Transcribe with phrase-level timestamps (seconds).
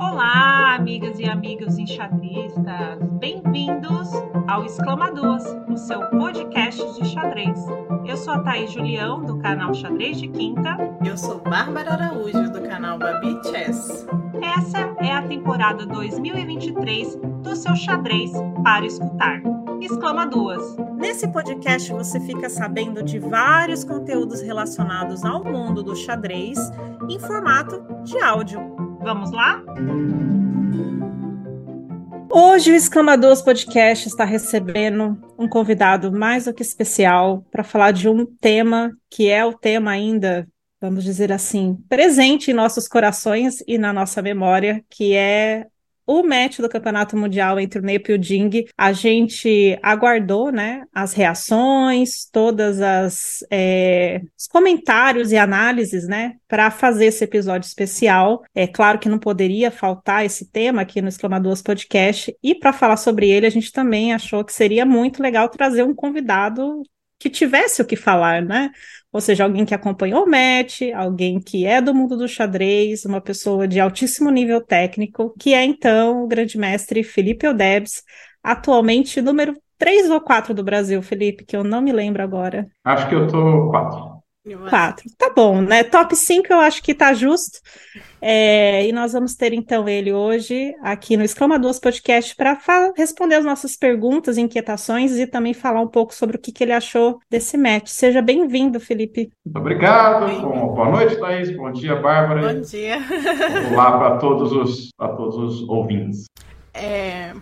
[0.00, 2.98] Olá, amigas e amigos enxadristas!
[3.20, 4.08] Bem-vindos
[4.48, 7.58] ao Exclama Duas, o seu podcast de xadrez.
[8.06, 10.78] Eu sou a Thaís Julião, do canal Xadrez de Quinta.
[11.04, 14.06] Eu sou Bárbara Araújo, do canal Babi Chess.
[14.42, 18.32] Essa é a temporada 2023 do seu xadrez
[18.64, 19.42] para escutar.
[19.82, 20.76] Exclama Duas.
[20.96, 26.58] Nesse podcast você fica sabendo de vários conteúdos relacionados ao mundo do xadrez
[27.08, 28.69] em formato de áudio.
[29.00, 29.62] Vamos lá?
[32.30, 38.08] Hoje o Exclamadores Podcast está recebendo um convidado mais do que especial para falar de
[38.08, 40.46] um tema que é o tema ainda,
[40.80, 45.66] vamos dizer assim, presente em nossos corações e na nossa memória, que é
[46.10, 50.82] o match do Campeonato Mundial entre o Nepo e o Ding, a gente aguardou, né,
[50.92, 58.42] as reações, todas as é, os comentários e análises, né, para fazer esse episódio especial.
[58.52, 62.96] É claro que não poderia faltar esse tema aqui no Exclamadores Podcast e para falar
[62.96, 66.82] sobre ele, a gente também achou que seria muito legal trazer um convidado
[67.20, 68.72] que tivesse o que falar, né?
[69.12, 73.20] Ou seja, alguém que acompanhou o match, alguém que é do mundo do xadrez, uma
[73.20, 78.04] pessoa de altíssimo nível técnico, que é então o grande mestre Felipe Odebs,
[78.42, 82.68] atualmente número 3 ou 4 do Brasil, Felipe, que eu não me lembro agora.
[82.84, 84.19] Acho que eu tô 4.
[84.68, 85.04] Quatro.
[85.18, 85.84] Tá bom, né?
[85.84, 87.58] Top 5 eu acho que tá justo.
[88.22, 92.58] É, e nós vamos ter então ele hoje aqui no Exclamadores Podcast para
[92.96, 96.72] responder as nossas perguntas, inquietações e também falar um pouco sobre o que, que ele
[96.72, 97.88] achou desse match.
[97.88, 99.30] Seja bem-vindo, Felipe.
[99.44, 100.26] Muito obrigado.
[100.40, 101.54] Bom, boa noite, Thaís.
[101.54, 102.54] Bom dia, Bárbara.
[102.54, 102.96] Bom dia.
[103.72, 106.24] Olá para todos os para todos os ouvintes.
[106.72, 107.34] É,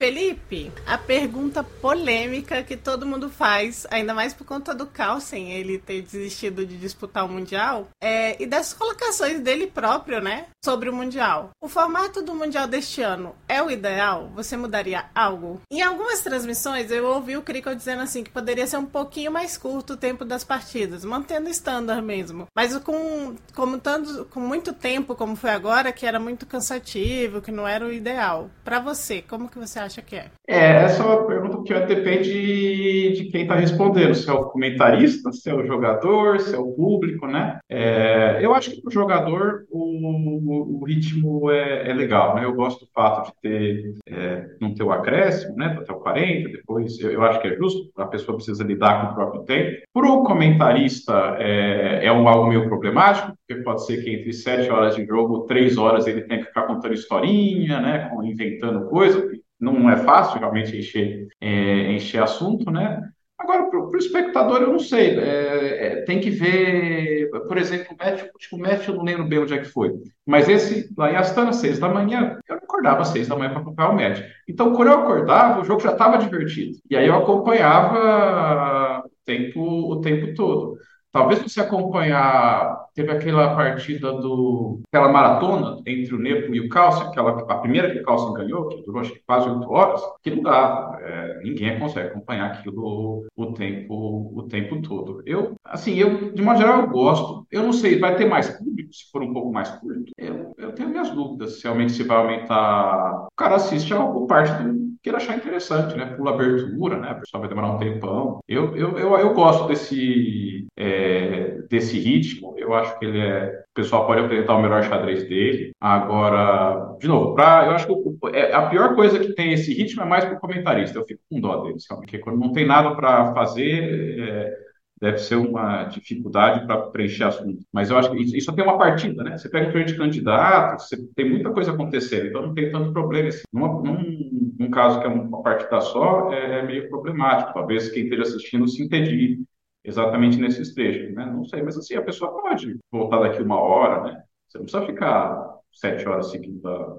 [0.00, 5.76] Felipe, a pergunta polêmica que todo mundo faz, ainda mais por conta do Carlsen, ele
[5.76, 10.94] ter desistido de disputar o Mundial, é, e das colocações dele próprio, né, sobre o
[10.94, 11.50] Mundial.
[11.60, 14.30] O formato do Mundial deste ano é o ideal?
[14.36, 15.60] Você mudaria algo?
[15.68, 19.58] Em algumas transmissões eu ouvi o Crico dizendo assim que poderia ser um pouquinho mais
[19.58, 22.46] curto o tempo das partidas, mantendo o standard mesmo.
[22.54, 27.50] Mas com, como tanto, com muito tempo como foi agora, que era muito cansativo, que
[27.50, 28.48] não era o ideal.
[28.62, 29.87] Para você, como que você acha?
[29.88, 30.26] Acha que é?
[30.46, 35.32] É, essa é uma pergunta que depende de quem está respondendo, se é o comentarista,
[35.32, 37.58] se é o jogador, se é o público, né?
[37.68, 42.44] É, eu acho que para o jogador o, o ritmo é, é, legal, né?
[42.44, 45.76] Eu gosto do fato de ter, é, não ter o acréscimo, né?
[45.80, 49.12] Até o 40, depois eu, eu, acho que é justo, a pessoa precisa lidar com
[49.12, 49.82] o próprio tempo.
[49.92, 54.70] Para o comentarista é, é um, algo meio problemático, porque pode ser que entre sete
[54.70, 58.10] horas de jogo, três horas ele tenha que ficar contando historinha, né?
[58.22, 59.26] Inventando coisa,
[59.60, 63.02] não é fácil realmente encher, é, encher assunto, né?
[63.38, 65.16] Agora, para o espectador, eu não sei.
[65.18, 69.38] É, é, tem que ver, por exemplo, o match, o match eu não lembro bem
[69.38, 69.94] onde é que foi.
[70.26, 73.60] Mas esse lá em Astana, seis da manhã, eu acordava às seis da manhã para
[73.60, 74.20] acompanhar o match.
[74.48, 76.72] Então, quando eu acordava, o jogo já estava divertido.
[76.90, 79.60] E aí eu acompanhava o tempo,
[79.92, 80.76] o tempo todo.
[81.12, 87.06] Talvez você acompanhar, teve aquela partida do, aquela maratona entre o Nepo e o Calcio,
[87.06, 90.30] aquela, a primeira que o Calcio ganhou, que durou acho que quase oito horas, que
[90.30, 95.22] não dava, é, ninguém consegue acompanhar aquilo o tempo, o tempo todo.
[95.24, 98.92] Eu, assim, eu, de uma geral, eu gosto, eu não sei, vai ter mais público
[98.92, 100.12] se for um pouco mais curto?
[100.16, 103.26] Eu, eu tenho minhas dúvidas se realmente se vai aumentar.
[103.26, 106.06] O cara assiste a parte do que ele achar interessante, né?
[106.06, 107.10] Pula abertura, né?
[107.10, 108.40] A pessoa vai demorar um tempão.
[108.46, 112.54] Eu, eu, eu, eu gosto desse, é, desse ritmo.
[112.58, 113.64] Eu acho que ele é.
[113.70, 115.72] O pessoal pode apresentar o melhor xadrez dele.
[115.80, 120.02] Agora, de novo, pra, eu acho que é, a pior coisa que tem esse ritmo
[120.02, 120.98] é mais para o comentarista.
[120.98, 124.20] Eu fico com dó deles, porque quando não tem nada para fazer.
[124.20, 124.67] É,
[125.00, 127.64] deve ser uma dificuldade para preencher assunto.
[127.72, 129.36] Mas eu acho que isso, tem uma partida, né?
[129.36, 133.28] Você pega um de candidato, você tem muita coisa acontecendo, então não tem tanto problema.
[133.28, 133.42] Assim.
[133.52, 137.54] Num, num, caso que é uma partida só, é, é, meio problemático.
[137.54, 139.42] Talvez quem esteja assistindo se entendi
[139.84, 141.26] exatamente nesses trechos, né?
[141.26, 144.22] Não sei, mas assim, a pessoa pode voltar daqui uma hora, né?
[144.48, 146.96] Você não precisa ficar sete horas seguindo a,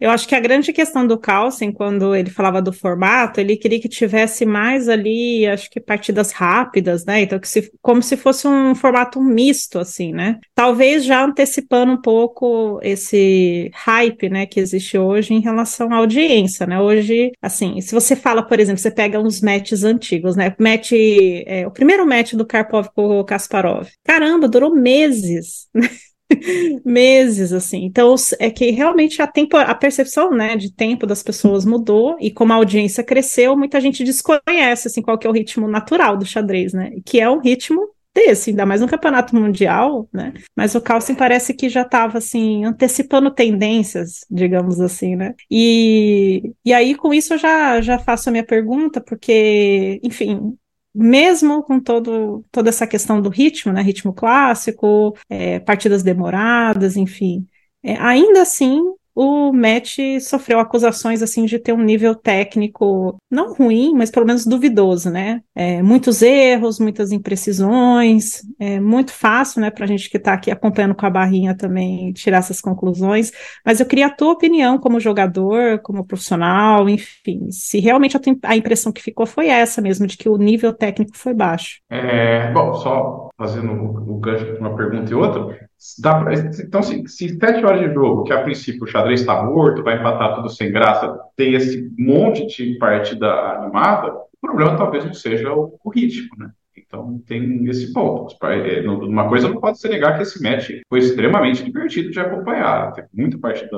[0.00, 3.80] eu acho que a grande questão do Carlsen, quando ele falava do formato, ele queria
[3.80, 7.22] que tivesse mais ali, acho que partidas rápidas, né?
[7.22, 10.38] Então, que se, como se fosse um formato misto, assim, né?
[10.54, 16.66] Talvez já antecipando um pouco esse hype, né, que existe hoje em relação à audiência,
[16.66, 16.80] né?
[16.80, 20.54] Hoje, assim, se você fala, por exemplo, você pega uns matches antigos, né?
[20.58, 23.88] Match, é, o primeiro match do Karpov com o Kasparov.
[24.04, 25.88] Caramba, durou meses, né?
[26.84, 27.84] meses, assim.
[27.84, 32.30] Então, é que realmente a, tempo, a percepção, né, de tempo das pessoas mudou e
[32.30, 36.26] como a audiência cresceu, muita gente desconhece, assim, qual que é o ritmo natural do
[36.26, 36.92] xadrez, né?
[37.04, 40.34] Que é um ritmo desse, ainda mais no campeonato mundial, né?
[40.54, 45.34] Mas o Carlsen parece que já estava assim antecipando tendências, digamos assim, né?
[45.50, 50.56] E, e aí com isso eu já já faço a minha pergunta, porque, enfim,
[50.94, 57.46] mesmo com todo, toda essa questão do ritmo, né, ritmo clássico, é, partidas demoradas, enfim,
[57.82, 58.80] é, ainda assim
[59.14, 64.46] o Matt sofreu acusações assim de ter um nível técnico não ruim, mas pelo menos
[64.46, 65.42] duvidoso, né?
[65.54, 70.50] É, muitos erros, muitas imprecisões, é muito fácil, né, para a gente que está aqui
[70.50, 73.30] acompanhando com a barrinha também tirar essas conclusões.
[73.64, 78.92] Mas eu queria a tua opinião como jogador, como profissional, enfim, se realmente a impressão
[78.92, 81.80] que ficou foi essa mesmo, de que o nível técnico foi baixo.
[81.90, 85.68] É, bom, só fazendo o gancho de uma pergunta e outra,
[86.00, 86.34] pra,
[86.64, 89.98] então se, se sete horas de jogo, que a princípio o xadrez está morto, vai
[89.98, 95.52] empatar tudo sem graça, tem esse monte de partida animada, o problema talvez não seja
[95.52, 96.50] o, o ritmo, né?
[96.76, 98.36] Então tem esse ponto.
[98.46, 102.92] É, uma coisa não pode ser negar que esse match foi extremamente divertido de acompanhar.
[102.92, 103.76] Tem muita partida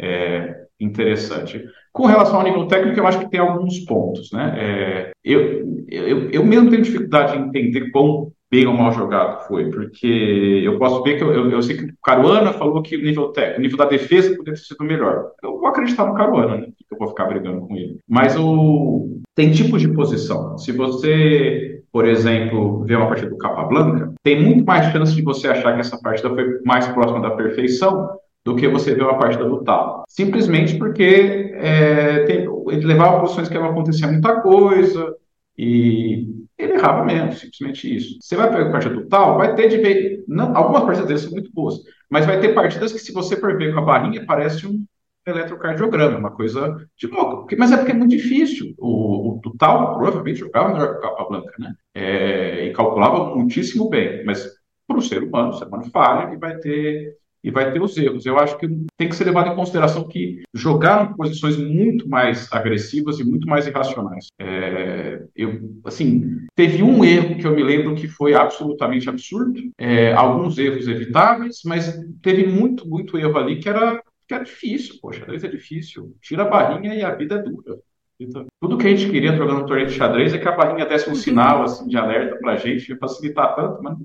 [0.00, 1.64] é, interessante.
[1.92, 4.30] Com relação ao nível técnico, eu acho que tem alguns pontos.
[4.32, 4.54] Né?
[4.56, 9.70] É, eu, eu, eu mesmo tenho dificuldade em entender quão bem ou mal jogado foi,
[9.70, 13.02] porque eu posso ver que eu, eu, eu sei que o Caruana falou que o
[13.02, 15.32] nível técnico, nível da defesa poderia ter sido melhor.
[15.42, 16.68] Eu vou acreditar no Caruana, né?
[16.90, 17.98] Eu vou ficar brigando com ele.
[18.08, 20.58] Mas o tem tipos de posição.
[20.58, 25.46] Se você, por exemplo, vê uma partida do Capablanca, tem muito mais chance de você
[25.46, 29.44] achar que essa partida foi mais próxima da perfeição do que você vê uma partida
[29.44, 30.02] do Tal.
[30.08, 35.14] Simplesmente porque é, tem, ele levava posições que não acontecia muita coisa
[35.56, 36.26] e
[36.58, 38.18] ele errava menos, simplesmente isso.
[38.20, 40.24] Você vai pegar a partida do tal, vai ter de ver.
[40.26, 41.76] Não, algumas partidas dele são muito boas,
[42.10, 44.84] mas vai ter partidas que, se você for ver com a barrinha, parece um
[45.26, 47.46] eletrocardiograma, uma coisa de louco.
[47.56, 48.74] Mas é porque é muito difícil.
[48.78, 51.74] O, o, o tal provavelmente jogava melhor que o Capa Blanca, né?
[51.94, 54.46] É, e calculava muitíssimo bem, mas
[54.86, 57.96] para o ser humano, o ser humano falha e vai ter e vai ter os
[57.96, 58.26] erros.
[58.26, 63.18] Eu acho que tem que ser levado em consideração que jogaram posições muito mais agressivas
[63.18, 64.26] e muito mais irracionais.
[64.38, 70.12] É, eu, assim, teve um erro que eu me lembro que foi absolutamente absurdo, é,
[70.12, 75.22] alguns erros evitáveis, mas teve muito, muito erro ali que era, que era difícil, poxa,
[75.22, 76.16] às vezes é difícil.
[76.20, 77.78] Tira a barrinha e a vida é dura.
[78.20, 80.84] Então, tudo que a gente queria jogando no torneio de xadrez é que a barrinha
[80.84, 83.96] desse um sinal assim, de alerta para a gente, facilitar tanto, mas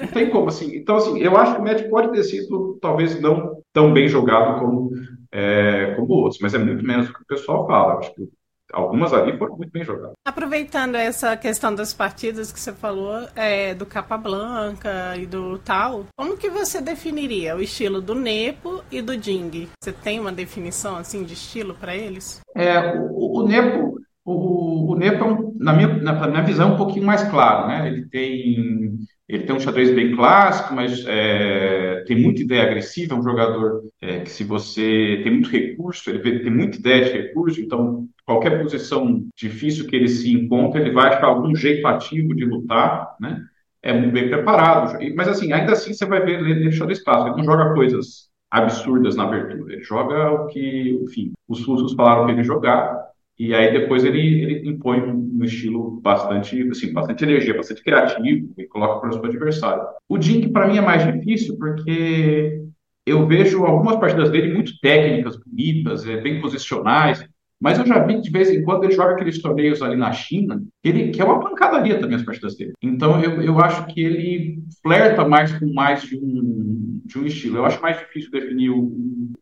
[0.00, 0.48] não tem como.
[0.48, 0.76] Assim.
[0.76, 4.60] Então, assim, eu acho que o match pode ter sido talvez não tão bem jogado
[4.60, 4.90] como,
[5.32, 7.98] é, como outros, mas é muito menos do que o pessoal fala.
[7.98, 8.28] Acho que
[8.72, 10.14] algumas ali foram muito bem jogadas.
[10.26, 16.04] Aproveitando essa questão das partidas que você falou, é, do Capa Blanca e do tal,
[16.16, 19.68] como que você definiria o estilo do Nepo e do Ding?
[19.82, 22.40] Você tem uma definição assim de estilo para eles?
[22.54, 26.76] É, o, o Nepo, o, o Nepo, é na minha, na minha visão, é um
[26.76, 27.86] pouquinho mais claro, né?
[27.86, 28.96] Ele tem
[29.28, 33.14] ele tem um xadrez bem clássico, mas é, tem muita ideia agressiva.
[33.14, 37.10] É um jogador é, que, se você tem muito recurso, ele tem muita ideia de
[37.10, 42.34] recurso, então qualquer posição difícil que ele se encontra, ele vai achar algum jeito ativo
[42.34, 43.44] de lutar, né?
[43.82, 44.98] É muito bem preparado.
[45.14, 47.28] Mas, assim, ainda assim você vai ver ele deixando espaço.
[47.28, 49.74] Ele não joga coisas absurdas na abertura.
[49.74, 53.05] Ele joga o que, enfim, os russos falaram para ele jogar
[53.38, 58.66] e aí depois ele, ele impõe um, estilo bastante, assim, bastante energia, bastante criativo e
[58.66, 59.84] coloca para o seu adversário.
[60.08, 62.62] O Dink, para mim, é mais difícil porque
[63.04, 67.24] eu vejo algumas partidas dele muito técnicas, bonitas, é, bem posicionais,
[67.60, 70.62] mas eu já vi de vez em quando ele joga aqueles torneios ali na China,
[70.82, 72.72] que, ele, que é uma pancadaria também as partidas dele.
[72.82, 77.58] Então eu, eu acho que ele flerta mais com mais de um, de um estilo.
[77.58, 78.92] Eu acho mais difícil definir o,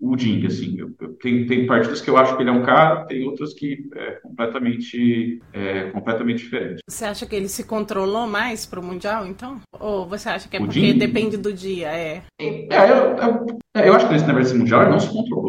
[0.00, 0.78] o Ding, assim.
[0.78, 3.52] Eu, eu, tem, tem partidas que eu acho que ele é um cara, tem outras
[3.52, 6.80] que é completamente, é, completamente diferente.
[6.88, 9.60] Você acha que ele se controlou mais para o Mundial, então?
[9.80, 10.98] Ou você acha que é o porque Ding?
[10.98, 11.88] depende do dia?
[11.88, 15.43] É, é eu, eu, eu, acho que nesse negócio mundial ele não se controlou.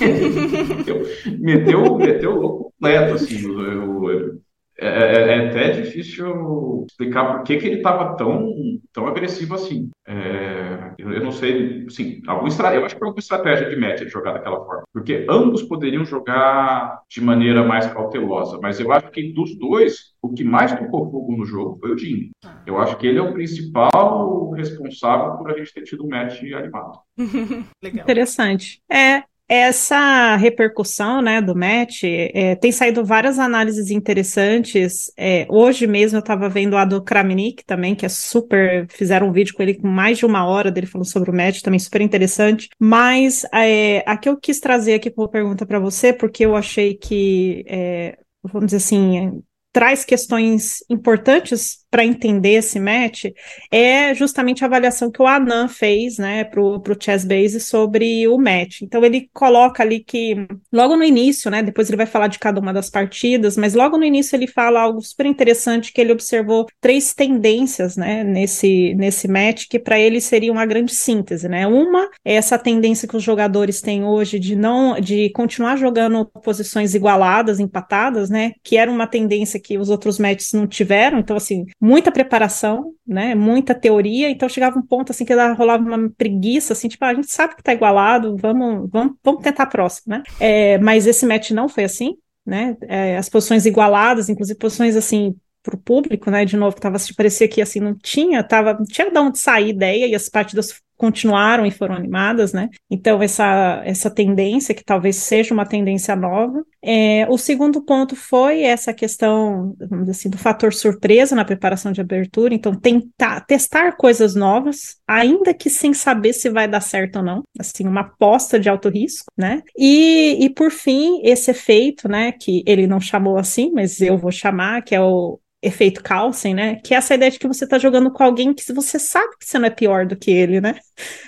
[0.00, 3.44] Ele meteu, meteu o louco completo, assim.
[3.44, 4.40] Eu, eu,
[4.76, 8.52] é, é, é, até difícil explicar por que, que ele estava tão,
[8.92, 9.88] tão agressivo assim.
[10.06, 12.74] É, eu, eu, não sei, assim, algum estra...
[12.74, 17.02] eu acho que foi alguma estratégia de match jogar daquela forma, porque ambos poderiam jogar
[17.08, 21.36] de maneira mais cautelosa, mas eu acho que dos dois, o que mais tocou fogo
[21.36, 22.30] no jogo foi o Jimmy.
[22.66, 26.42] Eu acho que ele é o principal responsável por a gente ter tido um match
[26.42, 26.98] animado.
[27.82, 28.82] Interessante.
[28.90, 35.12] É, essa repercussão né, do match é, tem saído várias análises interessantes.
[35.16, 38.86] É, hoje mesmo eu estava vendo a do Kramnik também, que é super.
[38.88, 41.60] Fizeram um vídeo com ele com mais de uma hora dele falando sobre o match,
[41.60, 42.68] também super interessante.
[42.78, 46.94] Mas é, a que eu quis trazer aqui como pergunta para você, porque eu achei
[46.94, 49.42] que, é, vamos dizer assim,
[49.74, 53.26] traz questões importantes para entender esse match
[53.70, 58.36] é justamente a avaliação que o Anan fez, né, para o Chess Base sobre o
[58.36, 58.82] match.
[58.82, 62.60] Então ele coloca ali que logo no início, né, depois ele vai falar de cada
[62.60, 66.66] uma das partidas, mas logo no início ele fala algo super interessante que ele observou
[66.80, 71.66] três tendências, né, nesse nesse match que para ele seria uma grande síntese, né?
[71.66, 76.94] Uma é essa tendência que os jogadores têm hoje de não de continuar jogando posições
[76.94, 81.64] igualadas, empatadas, né, que era uma tendência que os outros matches não tiveram, então assim,
[81.80, 86.88] muita preparação, né, muita teoria, então chegava um ponto assim que rolava uma preguiça, assim,
[86.88, 90.22] tipo, ah, a gente sabe que tá igualado, vamos, vamos, vamos tentar a próxima, né,
[90.38, 92.16] é, mas esse match não foi assim,
[92.46, 96.44] né, é, as posições igualadas, inclusive posições assim, para o público, né?
[96.44, 100.06] De novo, tava, parecia que assim não tinha, tava, não tinha de onde sair ideia,
[100.06, 102.70] e as partidas continuaram e foram animadas, né?
[102.90, 106.64] Então, essa, essa tendência, que talvez seja uma tendência nova.
[106.82, 111.92] É, o segundo ponto foi essa questão, vamos dizer assim, do fator surpresa na preparação
[111.92, 112.54] de abertura.
[112.54, 117.42] Então, tentar testar coisas novas, ainda que sem saber se vai dar certo ou não.
[117.58, 119.62] Assim, uma aposta de alto risco, né?
[119.76, 122.32] E, e por fim, esse efeito, né?
[122.32, 126.76] Que ele não chamou assim, mas eu vou chamar, que é o efeito Carlsen, né?
[126.76, 129.46] Que é essa ideia de que você tá jogando com alguém que você sabe que
[129.46, 130.78] você não é pior do que ele, né?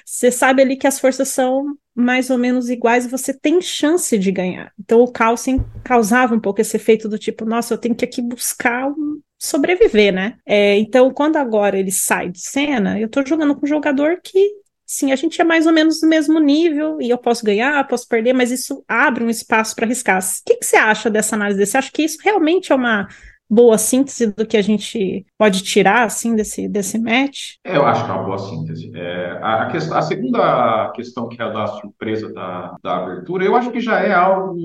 [0.05, 4.16] Você sabe ali que as forças são mais ou menos iguais e você tem chance
[4.19, 4.73] de ganhar.
[4.78, 8.21] Então o Carlsen causava um pouco esse efeito do tipo, nossa, eu tenho que aqui
[8.21, 10.37] buscar um sobreviver, né?
[10.45, 14.50] É, então, quando agora ele sai de cena, eu tô jogando com um jogador que
[14.87, 18.07] sim, a gente é mais ou menos do mesmo nível e eu posso ganhar, posso
[18.07, 20.21] perder, mas isso abre um espaço para arriscar.
[20.21, 21.66] O que, que, você acha dessa análise?
[21.66, 23.09] Você acha que isso realmente é uma
[23.49, 27.55] boa síntese do que a gente pode tirar assim desse, desse match?
[27.65, 28.91] É, eu acho que é uma boa síntese.
[28.95, 33.71] É, a, a, segunda questão, que é a da surpresa da, da abertura, eu acho
[33.71, 34.57] que já é algo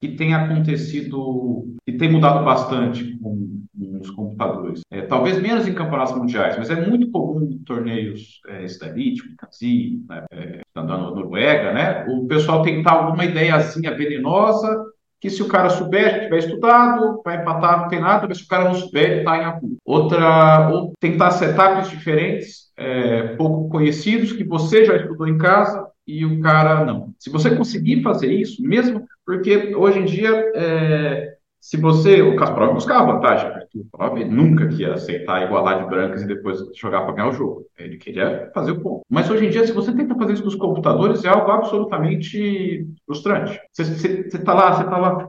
[0.00, 4.80] que tem acontecido, que tem mudado bastante com, com os computadores.
[4.90, 10.02] É, talvez menos em campeonatos mundiais, mas é muito comum em torneios é, Stanit, Kazi,
[10.08, 12.06] né, é, na Noruega, né?
[12.08, 17.82] O pessoal tentar alguma ideiazinha venenosa que se o cara souber, tiver estudado, vai empatar,
[17.82, 19.76] não tem nada, mas se o cara não souber, está em apuro.
[19.84, 26.26] Outra, ou tentar setups diferentes, é, pouco conhecidos, que você já estudou em casa e
[26.26, 27.14] o cara não.
[27.20, 32.74] Se você conseguir fazer isso, mesmo porque hoje em dia é, se você, o Kasparov
[32.74, 33.64] buscava vantagem, né?
[33.72, 37.64] o Kasparov nunca ia aceitar igualar de brancas e depois jogar para ganhar o jogo.
[37.78, 39.02] Ele queria fazer o ponto.
[39.08, 42.84] Mas hoje em dia, se você tenta fazer isso com os computadores, é algo absolutamente
[43.06, 43.60] frustrante.
[43.72, 45.28] Você está lá, você está lá,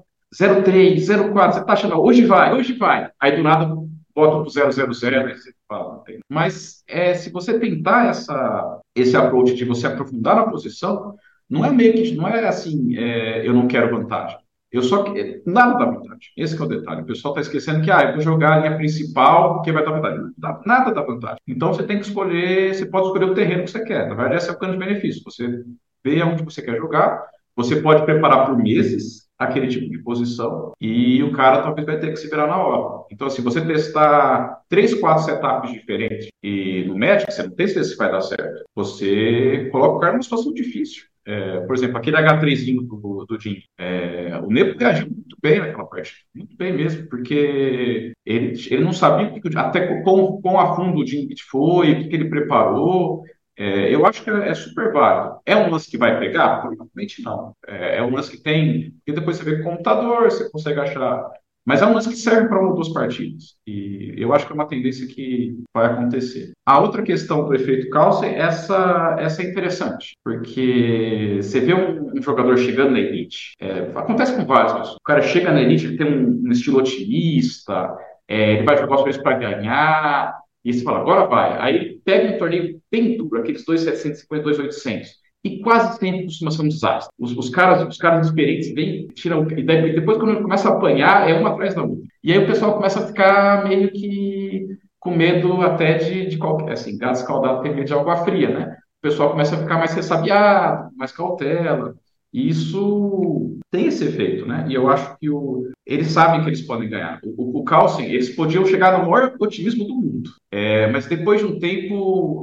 [0.64, 3.12] 03, 04, você está achando, hoje vai, hoje vai.
[3.20, 3.72] Aí do nada
[4.16, 9.66] bota pro 000 e você fala, Mas é, se você tentar essa, esse approach de
[9.66, 11.16] você aprofundar na posição,
[11.48, 14.43] não é meio que, não é assim, é, eu não quero vantagem.
[14.74, 16.32] Eu só que nada dá vantagem.
[16.36, 17.04] Esse é o detalhe.
[17.04, 19.92] O pessoal está esquecendo que ah, eu vou jogar a linha principal porque vai dar
[19.92, 20.32] vantagem.
[20.36, 21.38] Dá, nada dá vantagem.
[21.48, 24.10] Então você tem que escolher, você pode escolher o terreno que você quer.
[24.10, 25.22] Na verdade, esse é o grande benefício.
[25.26, 25.64] Você
[26.04, 27.24] vê aonde você quer jogar,
[27.56, 32.10] você pode preparar por meses aquele tipo de posição e o cara talvez vai ter
[32.10, 33.06] que se virar na hora.
[33.12, 37.92] Então, assim, você testar três, quatro setups diferentes e no médico, você não tem certeza
[37.92, 38.64] se vai dar certo.
[38.76, 41.04] Você coloca o cara numa situação difícil.
[41.26, 45.86] É, por exemplo, aquele H3 do, do Jim, é, o Nepo reagiu muito bem naquela
[45.86, 51.00] parte, muito bem mesmo, porque ele, ele não sabia que, até quão, quão a fundo
[51.00, 53.24] o Jim foi, o que, que ele preparou.
[53.56, 55.40] É, eu acho que é, é, super válido.
[55.46, 56.60] É um lance que vai pegar?
[56.62, 57.56] Provavelmente não.
[57.68, 58.92] É, é um lance que tem.
[58.92, 61.30] Porque depois você vê com o computador, você consegue achar
[61.66, 63.56] mas é um lance que serve para uma ou duas partidas.
[63.66, 66.52] E eu acho que é uma tendência que vai acontecer.
[66.66, 70.14] A outra questão do efeito calce, essa, essa é interessante.
[70.24, 73.54] Porque você vê um, um jogador chegando na elite.
[73.60, 74.96] É, acontece com vários pessoas.
[74.96, 77.96] O cara chega na elite, ele tem um, um estilo otimista,
[78.28, 80.38] é, ele vai jogar as coisas para ganhar.
[80.66, 81.60] E você fala, agora vai.
[81.60, 86.68] Aí pega um torneio bem duro, aqueles 2,750, 2,800 e quase sempre costuma ser um
[86.68, 87.14] desastre.
[87.20, 91.34] Os, os, caras, os caras experientes vêm, tiram, e depois quando começa a apanhar, é
[91.34, 92.04] uma atrás da outra.
[92.24, 96.72] E aí o pessoal começa a ficar meio que com medo até de, de qualquer,
[96.74, 98.78] assim, gás escaldado tem medo de água fria, né?
[99.00, 101.94] O pessoal começa a ficar mais ressabiado, mais cautela.
[102.34, 104.66] E isso tem esse efeito, né?
[104.68, 107.20] E eu acho que o, eles sabem que eles podem ganhar.
[107.24, 110.30] O, o Carlsen, eles podiam chegar no maior otimismo do mundo.
[110.52, 112.42] É, mas depois de um tempo,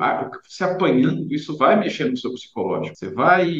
[0.48, 2.96] se apanhando, isso vai mexer no seu psicológico.
[2.96, 3.50] Você vai.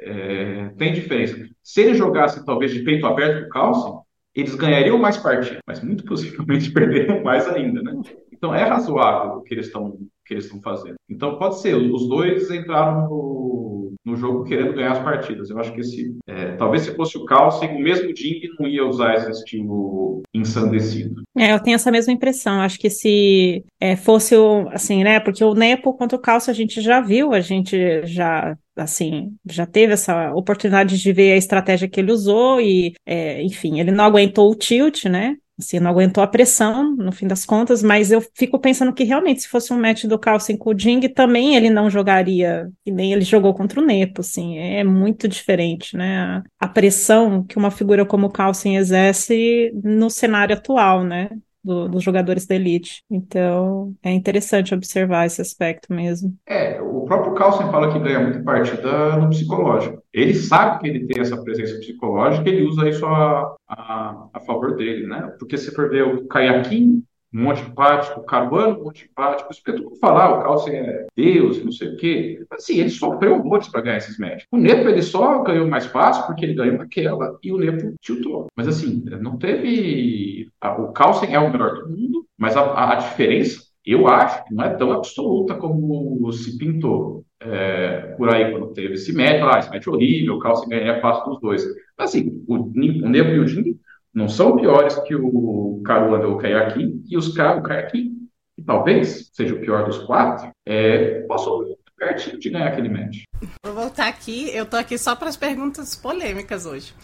[0.00, 1.36] É, tem diferença.
[1.62, 3.92] Se eles jogassem, talvez, de peito aberto com o Carlsen,
[4.34, 8.00] eles ganhariam mais partidas, mas muito possivelmente perderiam mais ainda, né?
[8.32, 10.94] Então é razoável o que eles estão fazendo.
[11.08, 13.77] Então pode ser, os dois entraram no,
[14.08, 15.50] no jogo querendo ganhar as partidas.
[15.50, 18.84] Eu acho que esse, é, talvez se fosse o Carlsen, o mesmo Ding não ia
[18.84, 21.22] usar esse estilo ensandecido.
[21.36, 22.60] É, eu tenho essa mesma impressão.
[22.60, 25.20] Acho que se é, fosse o, assim, né?
[25.20, 29.66] Porque o Nepo contra o Calcio a gente já viu, a gente já assim, já
[29.66, 34.04] teve essa oportunidade de ver a estratégia que ele usou e, é, enfim, ele não
[34.04, 35.36] aguentou o tilt, né?
[35.58, 39.42] Assim, não aguentou a pressão, no fim das contas, mas eu fico pensando que realmente,
[39.42, 43.12] se fosse um match do Carlsen com o Ding, também ele não jogaria, e nem
[43.12, 46.42] ele jogou contra o Nepo, assim, é muito diferente, né?
[46.60, 51.28] A pressão que uma figura como o Carlsen exerce no cenário atual, né?
[51.68, 53.04] Do, dos jogadores da elite.
[53.10, 56.34] Então, é interessante observar esse aspecto mesmo.
[56.46, 60.02] É, o próprio Carlsen fala que ganha muita partida no psicológico.
[60.12, 64.76] Ele sabe que ele tem essa presença psicológica, ele usa isso a, a, a favor
[64.76, 65.30] dele, né?
[65.38, 69.94] Porque se for ver o Kayakin, monte empático, o Caruano, monte empático, isso que eu
[70.00, 72.46] falar, o Carlsen é Deus, não sei o quê.
[72.50, 74.46] Assim, ele sofreu montes para ganhar esses matches.
[74.50, 78.46] O Nepo, ele só ganhou mais fácil porque ele ganhou naquela e o Nepo tiltou.
[78.56, 80.48] Mas assim, não teve...
[80.78, 84.70] O Carlsen é o melhor do mundo, mas a, a diferença, eu acho, não é
[84.70, 87.24] tão absoluta como se pintou.
[87.40, 91.00] É, por aí, quando teve esse match, ah, esse match é horrível, o Carlsen ganha
[91.00, 91.64] fácil dos dois.
[91.96, 93.78] Mas assim, o, o Nepo e o Jing
[94.18, 98.10] não são piores que o Caruana ou o Kayaki, e os o Kayaki,
[98.56, 101.64] que talvez seja o pior dos quatro, é, possam
[101.96, 103.22] pertinho de ganhar aquele match.
[103.64, 106.94] Vou voltar aqui, eu tô aqui só para as perguntas polêmicas hoje.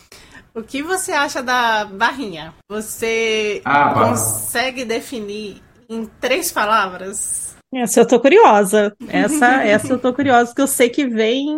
[0.55, 2.55] O que você acha da barrinha?
[2.69, 8.95] Você ah, consegue definir em três palavras essa eu tô curiosa.
[9.09, 11.57] Essa, essa eu tô curiosa, porque eu sei que vem.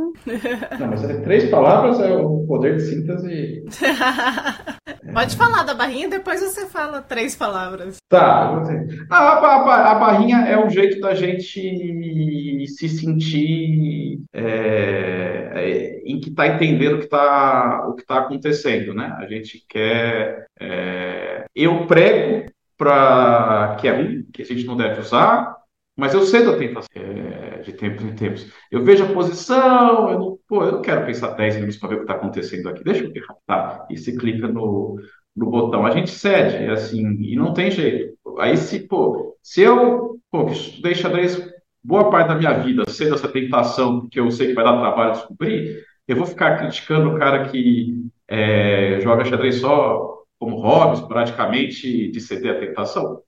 [0.78, 3.64] Não, mas é três palavras é o poder de síntese.
[5.12, 7.96] Pode falar da barrinha, depois você fala três palavras.
[8.08, 8.62] Tá,
[9.10, 16.30] a, a, a barrinha é um jeito da gente se sentir é, é, em que
[16.30, 19.16] está entendendo o que está o que tá acontecendo, né?
[19.18, 20.46] A gente quer.
[20.60, 22.46] É, eu prego
[22.76, 25.56] para que é um que a gente não deve usar
[25.96, 28.52] mas eu sei da tentação é, de tempos em tempos.
[28.70, 31.94] Eu vejo a posição, eu não, pô, eu não quero pensar 10 minutos para ver
[31.94, 32.84] o que está acontecendo aqui.
[32.84, 33.86] Deixa eu ver, tá?
[33.90, 35.00] E se clica no,
[35.34, 35.86] no botão.
[35.86, 38.14] A gente cede, é assim, e não tem jeito.
[38.38, 41.50] Aí se, pô, se eu, pô, que estudei xadrez
[41.82, 45.12] boa parte da minha vida, cedo essa tentação, porque eu sei que vai dar trabalho
[45.12, 47.94] descobrir, eu vou ficar criticando o cara que
[48.28, 53.22] é, joga xadrez só como hobby, praticamente, de ceder a tentação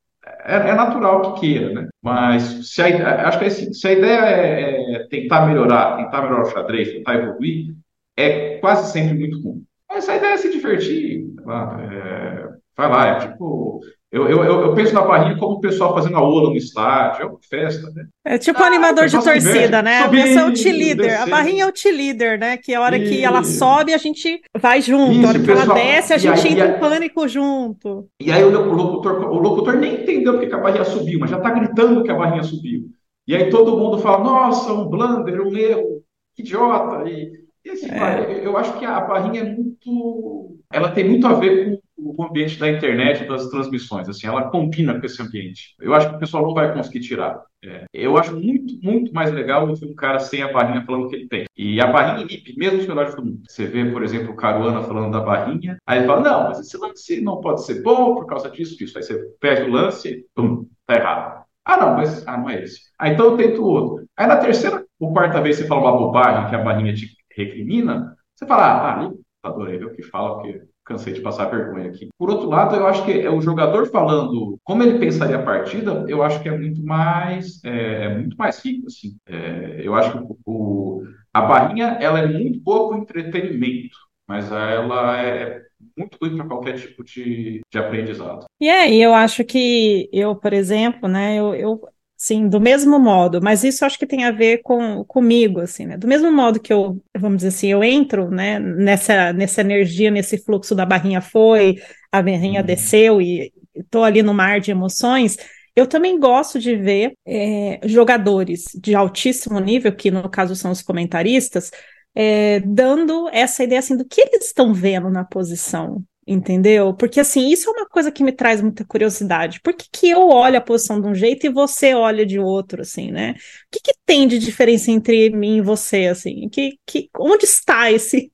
[0.48, 1.88] é, é, natural que queira, né?
[2.02, 6.42] Mas se a, acho que assim, se a ideia é, é tentar melhorar, tentar melhorar
[6.42, 7.74] o xadrez, tentar evoluir,
[8.16, 9.64] é quase sempre muito ruim.
[9.88, 13.80] Mas a ideia é se divertir, é, vai lá, é tipo
[14.11, 17.27] eu, eu, eu, penso na barrinha como o pessoal fazendo a ola no estádio, é
[17.27, 18.07] uma festa, né?
[18.25, 20.03] É tipo ah, animador de torcida, né?
[20.05, 21.23] Subir, a é o T-Leader.
[21.23, 22.57] A barrinha é o né?
[22.57, 25.12] Que a hora que ela sobe, a gente vai junto.
[25.12, 25.64] Isso, a hora que pessoal...
[25.66, 28.09] ela desce, a gente aí, entra em pânico junto.
[28.18, 31.51] E aí o locutor, o locutor nem entendeu porque a barrinha subiu, mas já tá
[31.51, 32.88] gritando que a barrinha subiu.
[33.27, 36.03] E aí todo mundo fala, nossa, um blunder, um erro,
[36.35, 37.07] que idiota.
[37.11, 37.31] E,
[37.62, 38.40] e assim, é.
[38.42, 40.57] eu acho que a barrinha é muito...
[40.73, 44.99] Ela tem muito a ver com o ambiente da internet, das transmissões, assim, ela combina
[44.99, 45.75] com esse ambiente.
[45.81, 47.42] Eu acho que o pessoal não vai conseguir tirar.
[47.64, 51.09] É, eu acho muito, muito mais legal do que um cara sem a barrinha falando
[51.09, 51.44] que ele tem.
[51.57, 53.42] E a barrinha inibe, mesmo os melhores do mundo.
[53.49, 56.77] Você vê, por exemplo, o Caruana falando da barrinha, aí ele fala, não, mas esse
[56.77, 58.97] lance não pode ser bom por causa disso, disso.
[58.97, 61.44] Aí você perde o lance, pum, tá errado.
[61.64, 62.81] Ah, não, mas ah, não é esse.
[62.99, 64.07] Ah, então eu tento outro.
[64.16, 68.16] Aí na terceira ou quarta vez você fala uma bobagem que a barrinha te recrimina,
[68.35, 72.09] você fala, ah, adorei ver o que fala, porque cansei de passar vergonha aqui.
[72.18, 76.07] Por outro lado, eu acho que é o jogador falando como ele pensaria a partida,
[76.09, 79.16] eu acho que é muito mais, é, é muito mais rico, assim.
[79.27, 83.96] É, eu acho que o, a barrinha, ela é muito pouco entretenimento,
[84.27, 85.62] mas ela é
[85.96, 88.46] muito ruim para qualquer tipo de, de aprendizado.
[88.59, 91.81] E aí, eu acho que eu, por exemplo, né, eu, eu
[92.20, 95.96] Sim, do mesmo modo, mas isso acho que tem a ver com comigo, assim, né?
[95.96, 100.37] Do mesmo modo que eu, vamos dizer assim, eu entro, né, nessa, nessa energia, nesse
[100.37, 101.76] fluxo da barrinha foi,
[102.11, 102.66] a barrinha uhum.
[102.66, 105.37] desceu e estou ali no mar de emoções,
[105.76, 110.83] eu também gosto de ver é, jogadores de altíssimo nível, que no caso são os
[110.83, 111.70] comentaristas,
[112.16, 116.95] é, dando essa ideia assim do que eles estão vendo na posição, entendeu?
[116.95, 119.61] Porque assim, isso é uma coisa que me traz muita curiosidade.
[119.62, 122.83] Por que, que eu olho a posição de um jeito e você olha de outro,
[122.83, 123.33] assim, né?
[123.33, 123.37] O
[123.73, 126.49] que, que tem de diferença entre mim e você, assim?
[126.51, 128.31] Que, que, onde está esse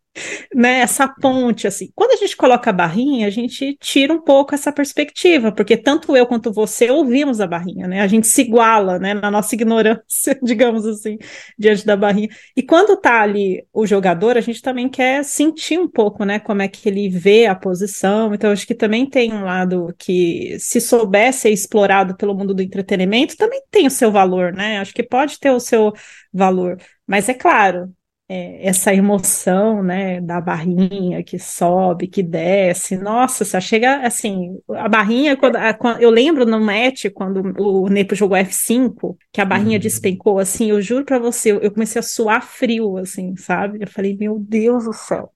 [0.55, 1.91] né, essa ponte, assim.
[1.95, 6.17] Quando a gente coloca a barrinha, a gente tira um pouco essa perspectiva, porque tanto
[6.17, 8.01] eu quanto você ouvimos a barrinha, né?
[8.01, 11.19] A gente se iguala, né, na nossa ignorância, digamos assim,
[11.59, 12.29] diante da barrinha.
[12.57, 16.63] E quando tá ali o jogador, a gente também quer sentir um pouco, né, como
[16.63, 18.35] é que ele vê a posição.
[18.35, 22.63] Então, acho que também tem um lado que, se soubesse ser explorado pelo mundo do
[22.63, 24.79] entretenimento, também tem o seu valor, né?
[24.79, 25.93] Acho que pode ter o seu
[26.33, 26.79] valor.
[27.07, 27.93] Mas é claro,
[28.29, 34.89] é, essa emoção, né, da barrinha que sobe, que desce, nossa, você chega assim, a
[34.89, 39.45] barrinha, quando, a, quando, eu lembro no match, quando o Nepo jogou F5, que a
[39.45, 39.83] barrinha uhum.
[39.83, 43.79] despencou, assim, eu juro para você, eu, eu, comecei a suar frio, assim, sabe?
[43.83, 45.31] Eu falei, meu Deus do céu,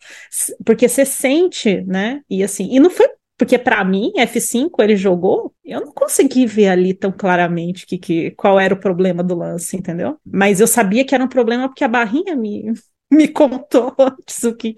[0.65, 3.07] porque você sente, né, e assim, e não foi
[3.39, 8.31] porque para mim, F5 ele jogou, eu não consegui ver ali tão claramente que, que,
[8.33, 10.19] qual era o problema do lance, entendeu?
[10.27, 12.73] Mas eu sabia que era um problema porque a barrinha me,
[13.11, 14.75] me contou antes o que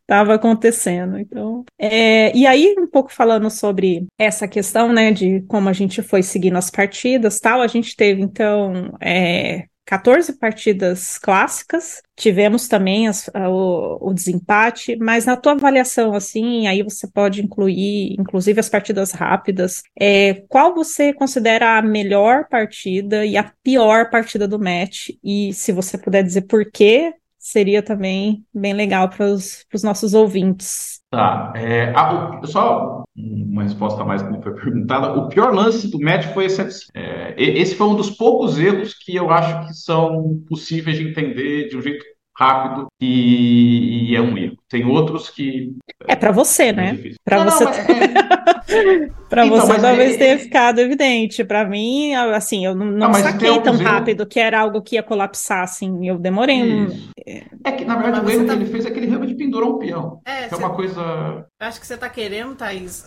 [0.00, 1.16] estava acontecendo.
[1.18, 6.02] Então, é, e aí, um pouco falando sobre essa questão, né, de como a gente
[6.02, 13.06] foi seguindo as partidas tal, a gente teve, então, é, 14 partidas clássicas, tivemos também
[13.06, 18.68] as, o, o, desempate, mas na tua avaliação, assim, aí você pode incluir, inclusive, as
[18.68, 25.10] partidas rápidas, é, qual você considera a melhor partida e a pior partida do match?
[25.22, 30.93] E se você puder dizer por quê, seria também bem legal para os nossos ouvintes.
[31.14, 35.12] Tá, é, a, só uma resposta mais que me foi perguntada.
[35.12, 36.88] O pior lance do match foi esse.
[36.92, 41.68] É, esse foi um dos poucos erros que eu acho que são possíveis de entender
[41.68, 42.04] de um jeito
[42.36, 44.56] rápido e, e, é um erro.
[44.68, 45.72] Tem outros que.
[46.06, 46.98] É para você, é né?
[47.24, 47.64] Para você.
[47.64, 49.08] É...
[49.30, 50.18] para então, você talvez é...
[50.18, 51.44] tenha ficado evidente.
[51.44, 55.02] Para mim, assim, eu não, não, não saquei tão rápido que era algo que ia
[55.02, 56.06] colapsar, assim.
[56.06, 56.88] Eu demorei um.
[57.26, 58.56] É que, na verdade, mas o erro tá...
[58.56, 60.20] que ele fez é que ele realmente pendurou um peão.
[60.26, 61.46] É, é uma coisa.
[61.60, 63.04] Acho que você tá querendo, Thaís,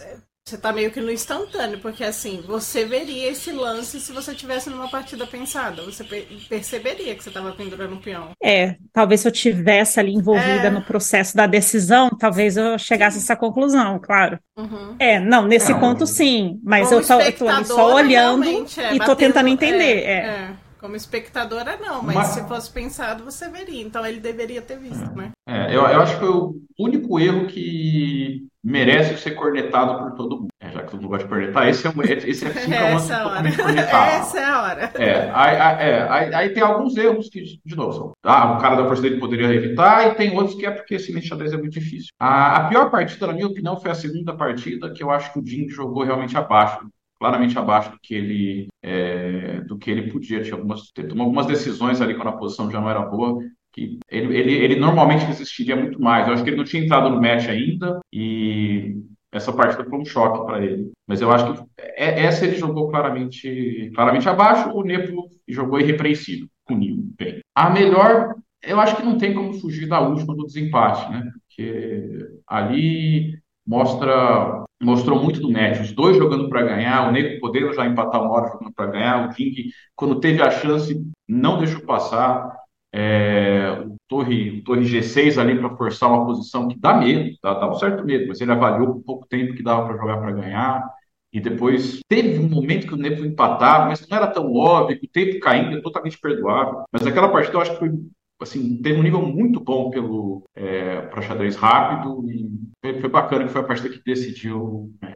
[0.48, 4.70] você tá meio que no instantâneo, porque assim, você veria esse lance se você tivesse
[4.70, 5.84] numa partida pensada.
[5.84, 6.06] Você
[6.48, 8.30] perceberia que você tava pendurando um peão.
[8.42, 10.70] É, talvez se eu tivesse ali envolvida é...
[10.70, 14.40] no processo da decisão, talvez eu chegasse a essa conclusão, claro.
[14.58, 14.96] Uhum.
[14.98, 18.96] É, não, nesse é, ponto sim, mas eu tô, eu tô ali só olhando é,
[18.96, 20.04] e tô tentando entender.
[20.04, 20.50] É, é.
[20.78, 20.82] É.
[20.82, 23.82] Como espectadora, não, mas, mas, se fosse pensado, você veria.
[23.82, 25.32] Então ele deveria ter visto, né?
[25.48, 30.48] É, eu, eu acho que o único erro que merece ser cornetado por todo mundo.
[30.60, 32.84] É, já que todo mundo gosta de cornetar, esse é, um, esse é, sim, é
[32.84, 34.12] um lance totalmente cornetado.
[34.12, 34.92] Essa é a hora.
[34.96, 38.76] É, aí, é, aí, aí, tem alguns erros que, de novo, são, ah, o cara
[38.76, 41.74] da força dele poderia evitar, e tem outros que é porque esse xadrez é muito
[41.74, 42.10] difícil.
[42.20, 45.40] A, a pior partida, na minha opinião, foi a segunda partida, que eu acho que
[45.40, 46.88] o Jim jogou realmente abaixo
[47.20, 50.42] claramente abaixo do que ele é, do que ele podia.
[50.42, 53.44] Tinha algumas, tomou algumas decisões ali quando a posição já não era boa.
[53.72, 56.28] Que ele, ele, ele normalmente resistiria muito mais.
[56.28, 58.96] Eu acho que ele não tinha entrado no match ainda e
[59.32, 60.92] essa partida foi um choque para ele.
[61.06, 64.72] Mas eu acho que é, essa ele jogou claramente, claramente abaixo.
[64.72, 67.40] O Nepo jogou irrepreensível, puniu bem.
[67.56, 71.32] A melhor, eu acho que não tem como fugir da última do desempate, né?
[71.48, 77.74] Porque ali mostra mostrou muito do match, os dois jogando para ganhar, o Nego podendo
[77.74, 81.82] já empatar uma hora jogando para ganhar, o King, quando teve a chance, não deixou
[81.82, 82.56] passar.
[82.94, 87.54] É, o, torre, o Torre G6 ali para forçar uma posição que dá medo, dá,
[87.54, 90.32] dá um certo medo, mas ele avaliou por pouco tempo que dava para jogar para
[90.32, 90.84] ganhar.
[91.34, 95.08] E depois teve um momento que o Nepo empatar, mas não era tão óbvio, o
[95.10, 96.84] tempo caindo é totalmente perdoável.
[96.92, 97.92] Mas aquela partida eu acho que foi
[98.40, 102.50] assim, teve um nível muito bom pelo é, para xadrez rápido e
[103.00, 104.94] foi, bacana que foi a partida que decidiu.
[105.02, 105.14] Né?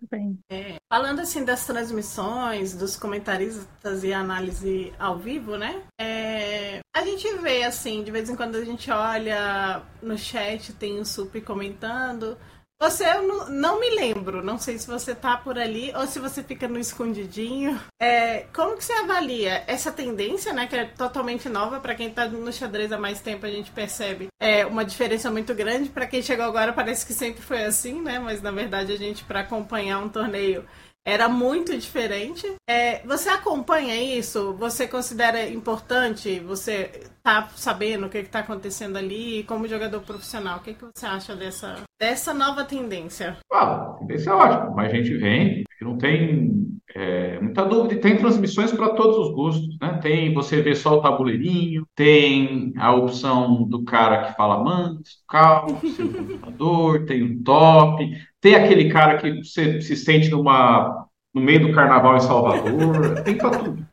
[0.49, 5.81] É, falando assim das transmissões, dos comentaristas e análise ao vivo, né?
[5.99, 10.99] É, a gente vê assim, de vez em quando a gente olha no chat, tem
[10.99, 12.37] o Sup comentando.
[12.81, 16.17] Você, eu não, não, me lembro, não sei se você tá por ali ou se
[16.17, 17.79] você fica no escondidinho.
[18.01, 22.27] É, como que você avalia essa tendência, né, que é totalmente nova para quem tá
[22.27, 25.89] no xadrez há mais tempo, a gente percebe é uma diferença muito grande.
[25.89, 29.23] Para quem chegou agora parece que sempre foi assim, né, mas na verdade a gente
[29.25, 30.65] para acompanhar um torneio
[31.05, 32.47] era muito diferente.
[32.69, 34.53] É, você acompanha isso?
[34.53, 36.39] Você considera importante?
[36.41, 40.57] Você tá sabendo o que está acontecendo ali como jogador profissional?
[40.57, 43.37] O que, que você acha dessa, dessa nova tendência?
[43.51, 44.69] Ah, a tendência é ótima.
[44.71, 47.99] Mais gente vem, não tem é, muita dúvida.
[47.99, 49.77] Tem transmissões para todos os gostos.
[49.81, 49.99] Né?
[50.01, 55.79] Tem você vê só o tabuleirinho, tem a opção do cara que fala manto, calmo,
[55.79, 58.11] computador, tem o top,
[58.41, 63.37] tem aquele cara que você se sente numa, no meio do carnaval em Salvador, tem
[63.37, 63.87] para tudo.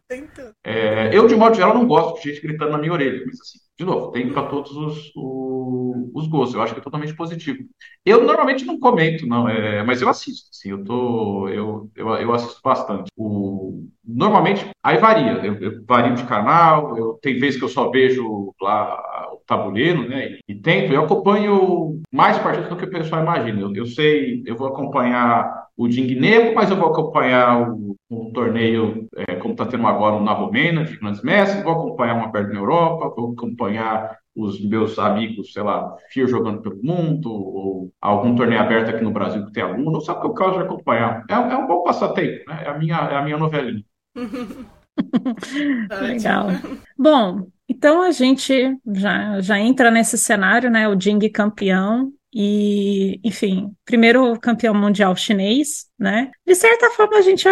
[0.64, 3.58] É, eu, de modo geral, não gosto de gente gritando na minha orelha, mas assim,
[3.78, 6.54] de novo, tem para todos os, os, os, gostos.
[6.54, 7.58] Eu acho que é totalmente positivo.
[8.04, 10.48] Eu normalmente não comento, não, é, mas eu assisto.
[10.50, 13.10] Assim, eu, tô, eu, eu, eu assisto bastante.
[13.16, 15.44] O, normalmente, aí varia.
[15.44, 19.17] Eu, eu vario de canal, eu, tem vezes que eu só vejo lá
[19.48, 20.38] tabuleiro, né?
[20.46, 20.92] E, e tento.
[20.92, 23.60] Eu acompanho mais partidas do que o pessoal imagina.
[23.60, 28.30] Eu, eu sei, eu vou acompanhar o Ding Nebo, mas eu vou acompanhar o, o
[28.32, 32.52] torneio, é, como está tendo agora na Romênia, de Grandes Mestres, vou acompanhar uma aberto
[32.52, 38.36] na Europa, vou acompanhar os meus amigos, sei lá, FIA jogando pelo mundo, ou algum
[38.36, 41.24] torneio aberto aqui no Brasil que tem aluno, não sabe o que eu de acompanhar.
[41.28, 42.62] É, é, um bom passatempo, né?
[42.64, 43.84] É a minha, é a minha novelinha.
[46.02, 46.48] Legal.
[46.96, 50.88] Bom, então a gente já, já entra nesse cenário, né?
[50.88, 56.30] O Ding campeão, e, enfim, primeiro campeão mundial chinês, né?
[56.46, 57.48] De certa forma, a gente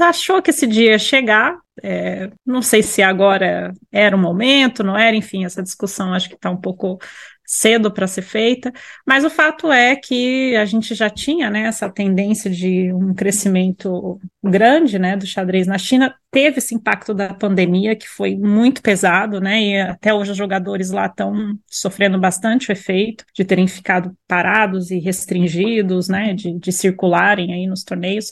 [0.00, 1.56] achou que esse dia ia chegar.
[1.82, 6.36] É, não sei se agora era o momento, não era, enfim, essa discussão acho que
[6.36, 6.98] está um pouco
[7.44, 8.72] cedo para ser feita,
[9.06, 14.18] mas o fato é que a gente já tinha né, essa tendência de um crescimento
[14.42, 19.40] grande né, do xadrez na China, teve esse impacto da pandemia que foi muito pesado,
[19.40, 24.16] né, e até hoje os jogadores lá estão sofrendo bastante o efeito de terem ficado
[24.26, 28.30] parados e restringidos, né, de, de circularem aí nos torneios,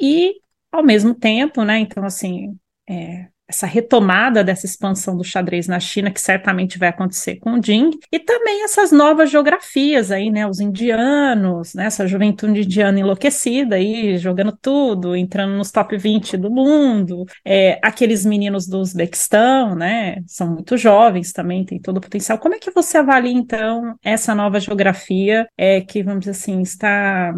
[0.00, 0.34] e
[0.72, 2.56] ao mesmo tempo, né, então assim,
[2.88, 7.62] é, essa retomada dessa expansão do xadrez na China, que certamente vai acontecer com o
[7.62, 13.76] Jing, e também essas novas geografias aí, né, os indianos, né, essa juventude indiana enlouquecida
[13.76, 20.22] aí, jogando tudo, entrando nos top 20 do mundo, é, aqueles meninos do Uzbequistão, né,
[20.26, 22.38] são muito jovens também, tem todo o potencial.
[22.38, 27.34] Como é que você avalia, então, essa nova geografia é, que, vamos dizer assim, está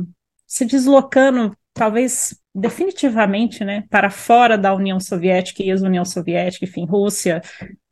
[0.47, 7.41] se deslocando talvez definitivamente, né, para fora da União Soviética e ex-União Soviética, enfim, Rússia.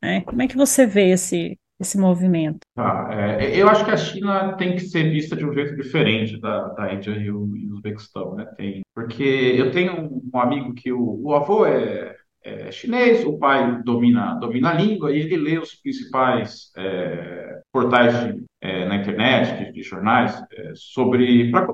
[0.03, 0.23] Né?
[0.23, 2.59] Como é que você vê esse, esse movimento?
[2.77, 6.41] Ah, é, eu acho que a China tem que ser vista de um jeito diferente
[6.41, 8.47] da, da Índia e o, Uzbequistão, né?
[8.57, 13.39] Tem, porque eu tenho um, um amigo que o, o avô é, é, chinês, o
[13.39, 18.97] pai domina, domina a língua e ele lê os principais é, portais de, é, na
[18.97, 21.67] internet, de, de jornais, é, sobre pra,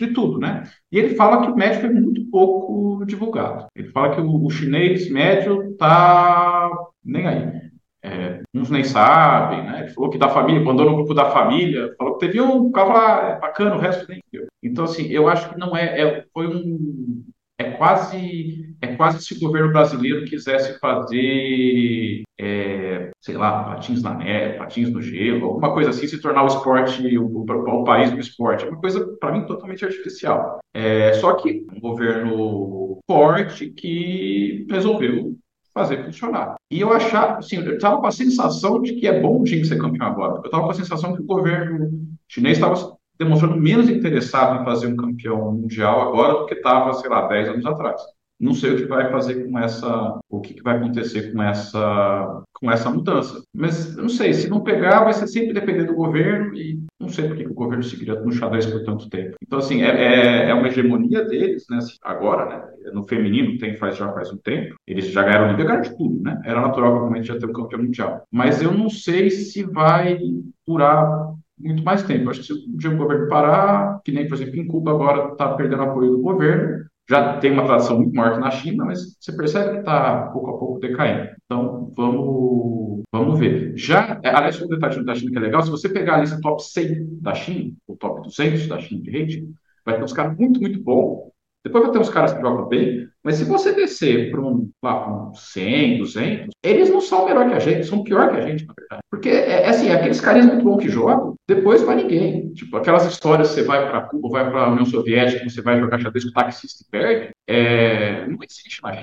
[0.00, 0.64] de tudo, né?
[0.90, 3.68] E ele fala que o médico é muito pouco divulgado.
[3.76, 6.68] Ele fala que o, o chinês médio tá
[7.04, 7.64] nem aí.
[8.02, 9.82] É, uns nem sabem, né?
[9.82, 13.28] Ele falou que da família, abandonou o grupo da família, falou que teve um lá
[13.28, 14.20] é bacana, o resto nem.
[14.60, 17.24] Então, assim, eu acho que não é, é foi um,
[17.58, 24.14] é quase é quase se o governo brasileiro quisesse fazer é, sei lá patins na
[24.14, 28.10] neve, patins no gelo, alguma coisa assim, se tornar o esporte o, o, o país
[28.10, 30.58] do esporte, é uma coisa para mim totalmente artificial.
[30.72, 35.36] É, só que um governo forte que resolveu
[35.72, 36.54] fazer funcionar.
[36.70, 39.64] E eu achava, assim, eu estava com a sensação de que é bom o time
[39.64, 40.34] ser campeão agora.
[40.36, 41.90] Eu estava com a sensação que o governo
[42.28, 47.10] chinês estava demonstrando menos interessado em fazer um campeão mundial agora do que estava, sei
[47.10, 48.00] lá, 10 anos atrás.
[48.38, 52.70] Não sei o que vai fazer com essa, o que, vai acontecer com essa, com
[52.70, 53.42] essa mudança.
[53.54, 57.28] Mas não sei, se não pegar, vai ser sempre depender do governo e não sei
[57.28, 59.36] por que o governo seguiria no xadrez por tanto tempo.
[59.40, 61.76] Então, assim, é, é, é uma hegemonia deles, né?
[61.76, 62.90] Assim, agora, né?
[62.92, 64.74] No feminino tem faz, já faz um tempo.
[64.86, 66.40] Eles já ganharam o ganharam de tudo, né?
[66.44, 68.24] Era natural, provavelmente, já ter um campeão mundial.
[68.32, 70.18] Mas eu não sei se vai
[70.66, 72.30] durar muito mais tempo.
[72.30, 75.82] Acho que se o governo parar, que nem, por exemplo, em Cuba agora está perdendo
[75.82, 79.72] apoio do governo, já tem uma tradição muito maior que na China, mas você percebe
[79.72, 81.30] que está pouco a pouco decaindo.
[81.44, 83.76] Então, vamos, vamos ver.
[83.76, 86.40] Já, é, aliás, um detalhe da China que é legal, se você pegar a lista
[86.40, 90.36] top 100 da China, o top 200 da China de rating, vai ter uns caras
[90.36, 91.30] muito, muito bons.
[91.62, 95.34] Depois vai ter uns caras que jogam bem, mas se você descer para um, um
[95.34, 98.74] 100, 200, eles não são melhor que a gente, são pior que a gente, na
[98.78, 99.02] verdade.
[99.10, 102.52] Porque, é, é assim, aqueles caras muito bons que jogam, depois vai ninguém.
[102.52, 105.98] Tipo, aquelas histórias, você vai para Cuba, vai para a União Soviética, você vai jogar
[105.98, 109.02] xadrez com taxista e perde, é, não existe mais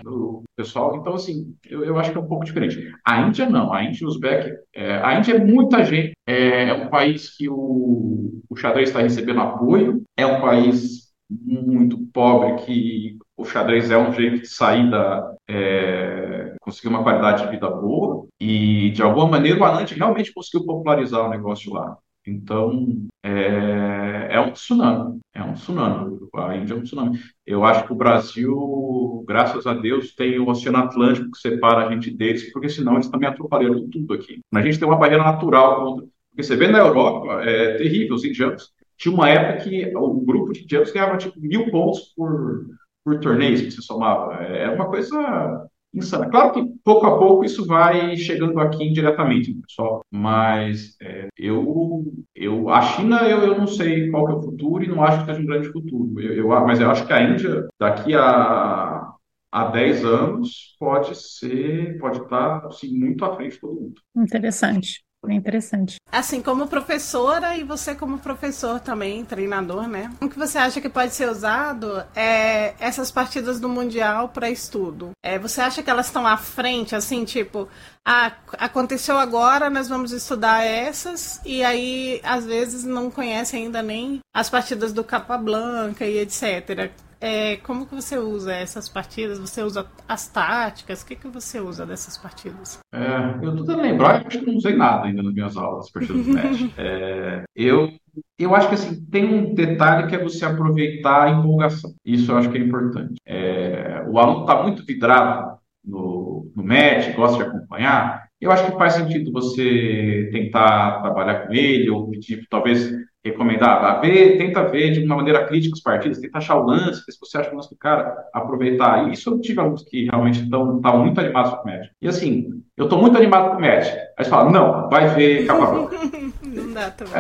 [0.56, 0.96] pessoal.
[0.98, 2.92] Então, assim, eu, eu, acho que é um pouco diferente.
[3.04, 6.70] A Índia não, a Índia e os Uzbek, é, a Índia é muita gente, é,
[6.70, 12.66] é um país que o, o xadrez está recebendo apoio, é um país muito pobre
[12.66, 15.34] que o xadrez é um jeito de sair da.
[15.50, 18.28] É, conseguir uma qualidade de vida boa.
[18.40, 21.98] E, de alguma maneira, o Anand realmente conseguiu popularizar o negócio lá.
[22.26, 22.88] Então,
[23.24, 25.20] é, é, um tsunami.
[25.34, 26.20] É um tsunami.
[26.36, 27.20] A Índia é um tsunami.
[27.46, 31.92] Eu acho que o Brasil, graças a Deus, tem o Oceano Atlântico que separa a
[31.92, 34.40] gente deles, porque senão eles também atrapalham tudo aqui.
[34.54, 36.08] A gente tem uma barreira natural contra.
[36.30, 38.72] Porque você vê na Europa, é terrível, os indianos.
[38.98, 42.68] Tinha uma época que o grupo de indianos ganhava tipo mil pontos por,
[43.04, 44.44] por torneio que se somava.
[44.44, 46.30] É, é uma coisa insana.
[46.30, 52.04] Claro que pouco a pouco isso vai chegando aqui indiretamente, pessoal, mas é, eu,
[52.36, 55.26] eu, a China eu, eu não sei qual é o futuro e não acho que
[55.26, 59.12] seja um grande futuro, eu, eu, mas eu acho que a Índia, daqui a,
[59.52, 64.02] a 10 anos, pode ser, pode estar assim, muito à frente de todo mundo.
[64.16, 65.04] Interessante.
[65.24, 65.98] Bem interessante.
[66.12, 70.12] Assim, como professora e você como professor também, treinador, né?
[70.20, 75.12] O que você acha que pode ser usado é essas partidas do Mundial para estudo?
[75.24, 77.68] É, você acha que elas estão à frente, assim, tipo,
[78.04, 84.22] ah, aconteceu agora, nós vamos estudar essas, e aí, às vezes, não conhece ainda nem
[84.34, 86.92] as partidas do Capa Blanca e etc.
[87.22, 89.38] É, como que você usa essas partidas?
[89.38, 91.04] Você usa as táticas?
[91.04, 92.80] O que, que você usa dessas partidas?
[92.92, 95.86] É, eu tô tentando lembrar, eu acho que não usei nada ainda nas minhas aulas,
[95.86, 96.72] as partidas do Mesh.
[96.78, 97.94] É, eu,
[98.40, 101.94] eu acho que assim, tem um detalhe que é você aproveitar a empolgação.
[102.04, 103.14] Isso eu acho que é importante.
[103.24, 108.78] É, o aluno está muito vidrado no, no match, gosta de acompanhar, eu acho que
[108.78, 112.92] faz sentido você tentar trabalhar com ele, ou pedir, talvez
[113.24, 117.04] recomendar, a ver, tenta ver de uma maneira crítica os partidos, tenta achar o lance,
[117.08, 119.08] se você acha o lance do cara, aproveitar.
[119.08, 121.90] E isso eu tive alunos que realmente estão muito animados com o match.
[122.02, 123.88] E assim, eu estou muito animado com o match.
[124.18, 125.98] Aí você fala, não, vai ver branca.
[126.44, 127.14] Não dá também.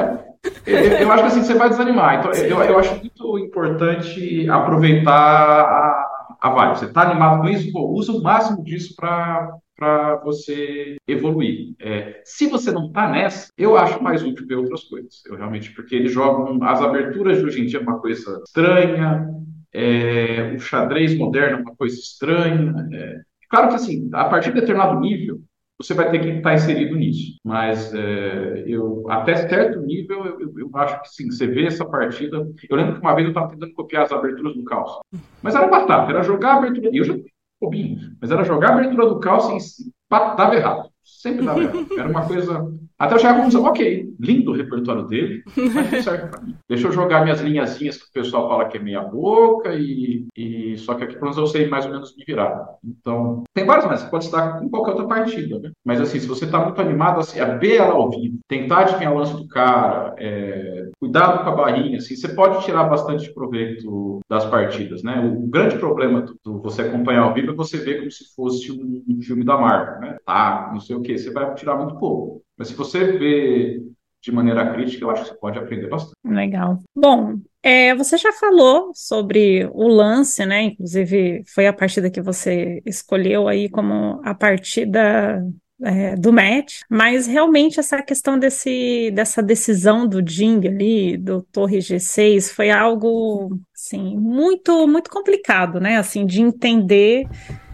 [0.65, 2.19] É, eu, eu, acho que assim, você vai desanimar.
[2.19, 6.00] Então, eu, eu acho muito importante aproveitar a,
[6.41, 6.77] a vibe.
[6.77, 7.71] Você está animado com isso?
[7.71, 11.73] Pô, usa o máximo disso para para você evoluir.
[11.79, 15.23] É, se você não está nessa, eu acho mais útil ver outras coisas.
[15.25, 19.27] Eu realmente, porque eles jogam as aberturas de hoje em dia é uma coisa estranha,
[19.73, 22.87] é, o xadrez moderno é uma coisa estranha.
[22.93, 23.21] É.
[23.49, 25.41] Claro que assim, a partir de determinado nível,
[25.81, 27.37] você vai ter que estar inserido nisso.
[27.43, 31.85] Mas é, eu, até certo nível, eu, eu, eu, acho que sim, você vê essa
[31.85, 32.47] partida.
[32.69, 34.99] Eu lembro que uma vez eu estava tentando copiar as aberturas do caos.
[35.41, 36.89] Mas era batata, era jogar a abertura.
[36.93, 37.15] Eu já
[37.61, 40.89] bobinho, mas era jogar a abertura do caos e dava errado.
[41.03, 41.87] Sempre dava errado.
[41.97, 45.41] Era uma coisa até eu chegar à conclusão, ok, lindo o repertório dele,
[45.73, 46.55] mas não serve para mim.
[46.69, 50.77] Deixa eu jogar minhas linhazinhas que o pessoal fala que é meia boca, e, e
[50.77, 52.63] só que aqui pelo menos eu sei mais ou menos me virar.
[52.85, 55.71] Então, tem várias maneiras, você pode estar em qualquer outra partida, né?
[55.83, 59.13] Mas assim, se você está muito animado, assim, a ver ela ao vivo, tentar adivinhar
[59.13, 64.19] o lance do cara, é, cuidado com a barrinha, assim, você pode tirar bastante proveito
[64.29, 65.19] das partidas, né?
[65.19, 68.71] O grande problema do, do você acompanhar ao vivo é você ver como se fosse
[68.71, 70.17] um, um filme da Marvel, né?
[70.23, 72.43] Tá, não sei o que, você vai tirar muito pouco.
[72.61, 73.81] Mas se você vê
[74.21, 76.13] de maneira crítica, eu acho que você pode aprender bastante.
[76.23, 76.77] Legal.
[76.95, 80.61] Bom, é, você já falou sobre o lance, né?
[80.61, 85.43] Inclusive, foi a partida que você escolheu aí como a partida
[85.81, 91.79] é, do match, mas realmente essa questão desse, dessa decisão do Jing ali, do Torre
[91.79, 95.97] G6, foi algo, assim, muito, muito complicado, né?
[95.97, 97.25] Assim, de entender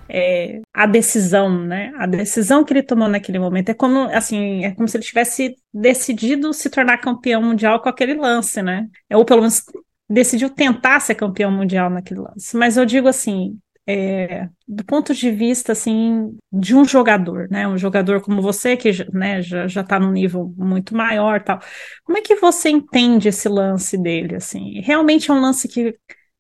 [0.10, 1.92] é, a decisão, né?
[1.98, 5.56] A decisão que ele tomou naquele momento é como, assim, é como se ele tivesse
[5.74, 8.88] decidido se tornar campeão mundial com aquele lance, né?
[9.12, 9.64] Ou pelo menos
[10.10, 12.56] decidiu tentar ser campeão mundial naquele lance.
[12.56, 17.78] Mas eu digo assim, é, do ponto de vista assim de um jogador, né, um
[17.78, 21.60] jogador como você que né, já já está num nível muito maior, tal.
[22.04, 24.36] Como é que você entende esse lance dele?
[24.36, 25.96] Assim, realmente é um lance que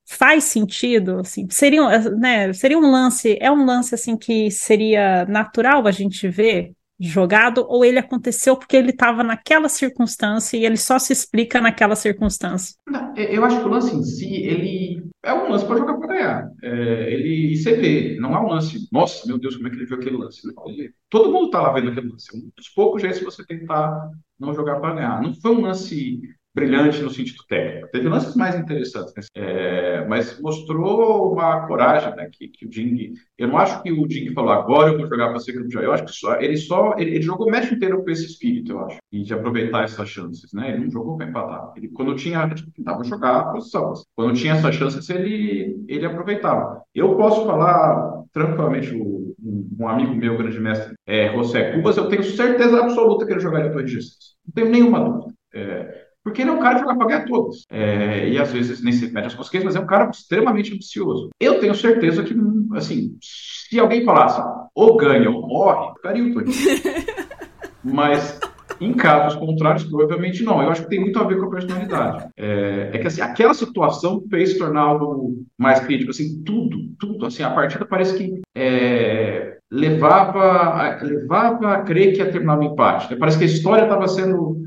[0.08, 5.86] faz sentido, assim, seria, né, seria um lance, é um lance assim que seria natural
[5.86, 10.98] a gente ver jogado ou ele aconteceu porque ele estava naquela circunstância e ele só
[10.98, 12.76] se explica naquela circunstância?
[12.88, 16.08] Não, eu acho que o lance em si, ele é um lance para jogar para
[16.08, 16.52] ganhar.
[16.64, 19.86] É, ele você vê, não é um lance, nossa, meu Deus, como é que ele
[19.86, 20.42] viu aquele lance?
[20.48, 22.34] Não, ele, todo mundo está lá vendo aquele lance.
[22.34, 25.22] É um dos poucos jeitos você tentar não jogar para ganhar.
[25.22, 26.20] Não foi um lance
[26.58, 27.88] brilhante no sentido técnico.
[27.92, 29.22] Teve lances mais interessantes, né?
[29.36, 32.28] é, mas mostrou uma coragem, né?
[32.32, 33.14] Que, que o Ding.
[33.38, 35.84] Eu não acho que o Ding falou agora eu vou jogar para ser campeão.
[35.84, 38.72] Eu acho que só ele só ele, ele, jogou o match inteiro com esse espírito,
[38.72, 40.72] eu acho, e de aproveitar essas chances, né?
[40.72, 41.74] Ele não jogou para empatar.
[41.76, 43.94] Ele quando tinha tentava jogar a posição.
[44.16, 46.82] Quando tinha essas chances ele ele aproveitava.
[46.96, 49.36] Eu posso falar tranquilamente o,
[49.80, 53.72] um, amigo meu, grande mestre, é, José Cubas, eu tenho certeza absoluta que ele jogaria
[53.72, 55.34] Torre de Não tenho nenhuma dúvida.
[55.54, 57.66] É, porque ele é um cara que vai pagar todos.
[57.70, 61.30] É, e às vezes nem se mede as consequências, mas é um cara extremamente ambicioso.
[61.40, 62.36] Eu tenho certeza que,
[62.76, 64.42] assim, se alguém falasse
[64.76, 66.44] ou ganha ou morre, ficaria o
[67.82, 68.38] Mas
[68.82, 70.62] em casos contrários, provavelmente não.
[70.62, 72.28] Eu acho que tem muito a ver com a personalidade.
[72.36, 76.12] É, é, que assim, aquela situação fez tornar algo mais crítico.
[76.12, 77.26] Assim, tudo, tudo.
[77.26, 83.16] Assim, a partida parece que é, levava, levava a crer que ia terminar no empate.
[83.16, 84.67] Parece que a história estava sendo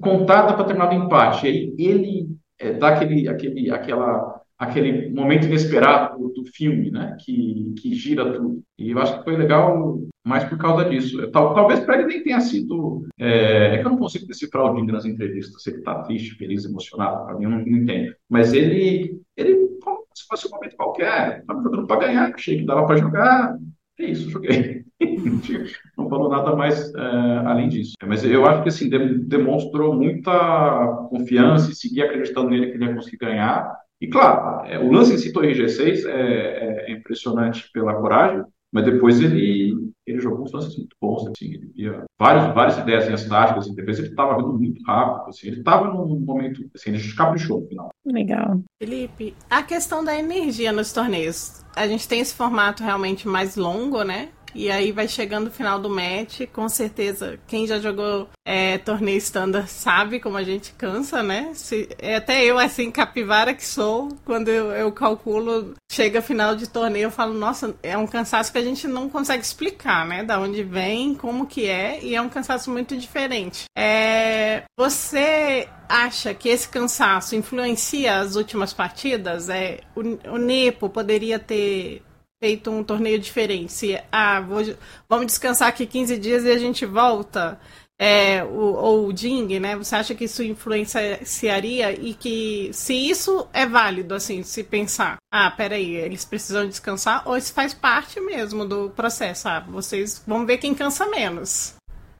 [0.00, 1.46] contada para terminar o empate.
[1.46, 7.16] Aí ele é, dá aquele, aquele, aquela aquele momento inesperado do, do, filme, né?
[7.20, 8.62] Que, que gira tudo.
[8.78, 11.30] E eu acho que foi legal mais por causa disso.
[11.30, 13.06] Tal, talvez para ele nem tenha sido.
[13.18, 16.36] É, é, que eu não consigo decifrar o Ding nas entrevistas, se ele está triste,
[16.36, 18.14] feliz, emocionado, para mim eu não, não, entendo.
[18.28, 22.64] Mas ele, ele, como se fosse um momento qualquer, estava jogando para ganhar, achei que
[22.64, 23.58] dava para jogar,
[23.98, 24.84] é isso, joguei.
[25.96, 27.00] não falou nada mais é,
[27.46, 27.94] além disso.
[28.06, 32.94] Mas eu acho que assim, demonstrou muita confiança e seguir acreditando nele que ele ia
[32.94, 33.74] conseguir ganhar.
[34.00, 38.44] E claro, é, o lance em si Torre G6 é, é, impressionante pela coragem,
[38.74, 43.24] mas depois ele, ele jogou uns lances muito bons, assim, ele via várias, várias ideias
[43.28, 47.14] táticas em defesa, ele estava vindo muito rápido, assim, ele estava num momento, assim, ele
[47.14, 47.90] caprichou no final.
[48.04, 48.60] Legal.
[48.82, 54.02] Felipe, a questão da energia nos torneios, a gente tem esse formato realmente mais longo,
[54.02, 54.30] né?
[54.54, 59.18] E aí vai chegando o final do match, com certeza quem já jogou é, torneio
[59.18, 61.50] standard sabe como a gente cansa, né?
[61.54, 66.68] Se, é, até eu, assim, capivara que sou, quando eu, eu calculo, chega final de
[66.68, 70.22] torneio, eu falo, nossa, é um cansaço que a gente não consegue explicar, né?
[70.22, 73.64] Da onde vem, como que é, e é um cansaço muito diferente.
[73.76, 79.48] É, você acha que esse cansaço influencia as últimas partidas?
[79.48, 82.02] É, o, o Nepo poderia ter
[82.44, 83.72] feito um torneio diferente.
[83.72, 84.60] Se, ah, vou,
[85.08, 87.58] vamos descansar aqui 15 dias e a gente volta.
[87.98, 89.76] É, o, ou o Ding, né?
[89.76, 95.50] Você acha que isso influenciaria e que se isso é válido, assim, se pensar, ah,
[95.50, 100.58] peraí, eles precisam descansar, ou isso faz parte mesmo do processo, ah, vocês vão ver
[100.58, 101.76] quem cansa menos.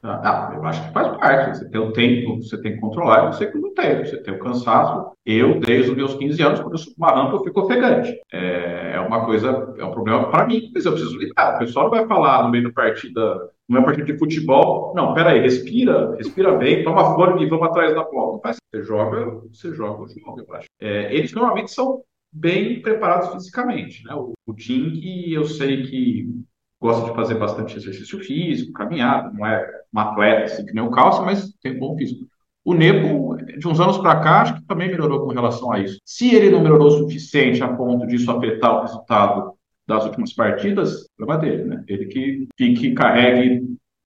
[0.06, 1.58] Ah, eu acho que faz parte.
[1.58, 4.04] Você tem o tempo, você tem que controlar, você que não tem.
[4.04, 5.12] Você tem o cansaço.
[5.24, 8.14] Eu, desde os meus 15 anos, quando eu subo uma rampa, eu fico ofegante.
[8.30, 11.56] É, é uma coisa, é um problema para mim, mas eu preciso lidar.
[11.56, 15.40] O pessoal não vai falar no meio da partida, numa partida de futebol, não, peraí,
[15.40, 18.38] respira, respira bem, toma fôlego e vamos atrás da bola.
[18.40, 18.56] Faz.
[18.70, 20.66] Você joga, você joga o jogo, eu acho.
[20.80, 24.14] É, eles normalmente são bem preparados fisicamente, né?
[24.14, 26.44] O, o Ding, eu sei que
[26.84, 30.90] gosta de fazer bastante exercício físico, caminhada, não é um atleta assim que nem o
[30.90, 32.26] Calça, mas tem bom físico.
[32.62, 35.98] O Nepo, de uns anos para cá, acho que também melhorou com relação a isso.
[36.04, 39.54] Se ele não melhorou o suficiente a ponto disso afetar o resultado
[39.88, 41.84] das últimas partidas, problema dele, né?
[41.88, 43.62] Ele que fique carregue